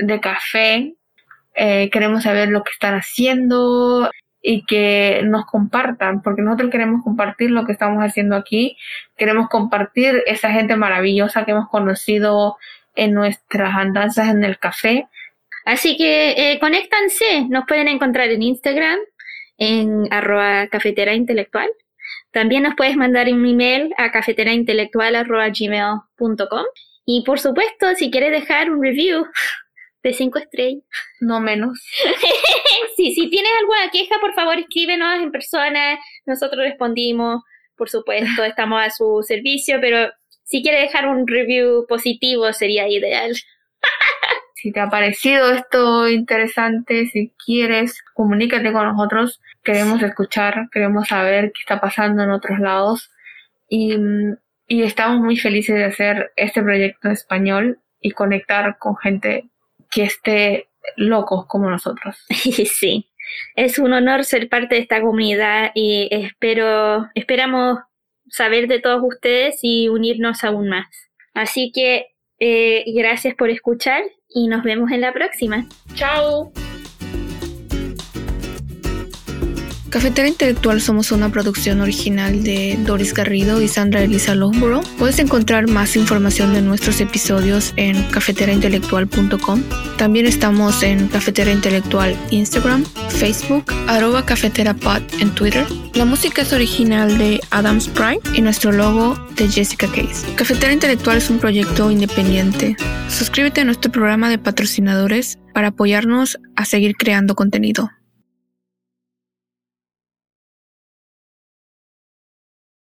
de 0.03 0.20
café, 0.20 0.94
eh, 1.55 1.90
queremos 1.90 2.22
saber 2.22 2.49
lo 2.49 2.62
que 2.62 2.72
están 2.72 2.94
haciendo 2.94 4.11
y 4.40 4.64
que 4.64 5.20
nos 5.24 5.44
compartan, 5.46 6.22
porque 6.22 6.42
nosotros 6.42 6.70
queremos 6.70 7.03
compartir 7.03 7.51
lo 7.51 7.66
que 7.66 7.72
estamos 7.72 8.03
haciendo 8.03 8.36
aquí, 8.36 8.76
queremos 9.16 9.49
compartir 9.49 10.22
esa 10.26 10.53
gente 10.53 10.76
maravillosa 10.76 11.44
que 11.44 11.51
hemos 11.51 11.68
conocido 11.68 12.57
en 12.94 13.14
nuestras 13.14 13.74
andanzas 13.74 14.28
en 14.28 14.44
el 14.44 14.59
café. 14.59 15.09
Así 15.64 15.96
que 15.96 16.53
eh, 16.53 16.59
conéctanse, 16.61 17.46
nos 17.49 17.64
pueden 17.66 17.88
encontrar 17.88 18.30
en 18.30 18.42
Instagram, 18.42 18.99
en 19.59 20.12
arroba 20.12 20.68
cafetera 20.68 21.14
intelectual. 21.14 21.68
También 22.30 22.62
nos 22.62 22.76
puedes 22.76 22.96
mandar 22.96 23.26
un 23.28 23.44
email 23.44 23.92
a 23.99 24.12
cafeteraintelectual.gmail.com 24.12 26.64
y 27.05 27.24
por 27.24 27.40
supuesto, 27.40 27.94
si 27.94 28.11
quieres 28.11 28.32
dejar 28.32 28.70
un 28.70 28.82
review 28.82 29.26
de 30.03 30.12
cinco 30.12 30.38
estrellas. 30.38 30.84
No 31.20 31.40
menos. 31.40 31.80
sí, 32.96 33.12
si 33.12 33.28
tienes 33.28 33.51
alguna 33.59 33.90
queja, 33.90 34.16
por 34.20 34.34
favor 34.34 34.59
escríbenos 34.59 35.20
en 35.20 35.32
persona. 35.32 35.99
Nosotros 36.26 36.62
respondimos, 36.64 37.42
por 37.76 37.88
supuesto, 37.90 38.44
estamos 38.44 38.80
a 38.80 38.90
su 38.90 39.24
servicio, 39.26 39.78
pero 39.80 40.11
si 40.44 40.62
quieres 40.62 40.82
dejar 40.82 41.09
un 41.09 41.26
review 41.26 41.86
positivo 41.88 42.53
sería 42.53 42.88
ideal. 42.88 43.32
si 44.55 44.72
te 44.72 44.80
ha 44.80 44.88
parecido 44.88 45.53
esto 45.53 46.09
interesante, 46.09 47.07
si 47.07 47.32
quieres, 47.44 48.01
comunícate 48.14 48.72
con 48.72 48.86
nosotros. 48.86 49.40
Queremos 49.64 50.03
escuchar, 50.03 50.68
queremos 50.72 51.09
saber 51.09 51.53
qué 51.53 51.61
está 51.61 51.80
pasando 51.80 52.22
en 52.22 52.30
otros 52.30 52.61
lados. 52.61 53.11
Y, 53.68 53.96
y 54.66 54.82
estamos 54.82 55.20
muy 55.20 55.36
felices 55.36 55.74
de 55.74 55.84
hacer 55.84 56.32
este 56.36 56.62
proyecto 56.62 57.09
en 57.09 57.14
español 57.14 57.80
y 58.01 58.12
conectar 58.12 58.78
con 58.78 58.96
gente 58.96 59.49
que 59.99 60.05
esté 60.05 60.68
locos 60.96 61.46
como 61.46 61.68
nosotros. 61.68 62.16
Sí, 62.28 63.11
es 63.57 63.78
un 63.78 63.92
honor 63.92 64.24
ser 64.24 64.49
parte 64.49 64.76
de 64.76 64.80
esta 64.80 65.01
comunidad 65.01 65.72
y 65.74 66.09
espero, 66.11 67.11
esperamos 67.14 67.80
saber 68.30 68.68
de 68.68 68.78
todos 68.78 69.03
ustedes 69.03 69.59
y 69.62 69.88
unirnos 69.88 70.44
aún 70.44 70.68
más. 70.68 70.86
Así 71.34 71.72
que 71.72 72.14
eh, 72.38 72.84
gracias 72.94 73.34
por 73.34 73.51
escuchar 73.51 74.03
y 74.28 74.46
nos 74.46 74.62
vemos 74.62 74.92
en 74.92 75.01
la 75.03 75.12
próxima. 75.12 75.66
Chao. 75.94 76.53
Cafetera 79.91 80.28
Intelectual 80.28 80.82
somos 80.82 81.12
una 81.12 81.30
producción 81.30 81.80
original 81.80 82.43
de 82.43 82.78
Doris 82.84 83.14
Garrido 83.14 83.62
y 83.62 83.68
Sandra 83.68 84.03
Elisa 84.03 84.34
Loughborough. 84.34 84.86
Puedes 84.99 85.18
encontrar 85.18 85.66
más 85.66 85.97
información 85.97 86.53
de 86.53 86.61
nuestros 86.61 87.01
episodios 87.01 87.72
en 87.76 88.03
cafeteraintelectual.com. 88.11 89.62
También 89.97 90.26
estamos 90.26 90.82
en 90.82 91.09
Cafetera 91.09 91.51
Intelectual 91.51 92.14
Instagram, 92.30 92.84
Facebook, 93.09 93.64
arroba 93.86 94.26
cafeterapod 94.26 95.01
en 95.20 95.34
Twitter. 95.34 95.64
La 95.95 96.05
música 96.05 96.43
es 96.43 96.53
original 96.53 97.16
de 97.16 97.41
Adam 97.51 97.80
Sprite 97.80 98.28
y 98.34 98.43
nuestro 98.43 98.72
logo 98.72 99.18
de 99.36 99.49
Jessica 99.49 99.86
Case. 99.86 100.26
Cafetera 100.34 100.72
Intelectual 100.72 101.16
es 101.16 101.30
un 101.30 101.39
proyecto 101.39 101.91
independiente. 101.91 102.76
Suscríbete 103.09 103.62
a 103.62 103.64
nuestro 103.64 103.91
programa 103.91 104.28
de 104.28 104.39
patrocinadores 104.39 105.39
para 105.55 105.68
apoyarnos 105.68 106.39
a 106.57 106.66
seguir 106.66 106.95
creando 106.97 107.34
contenido. 107.34 107.91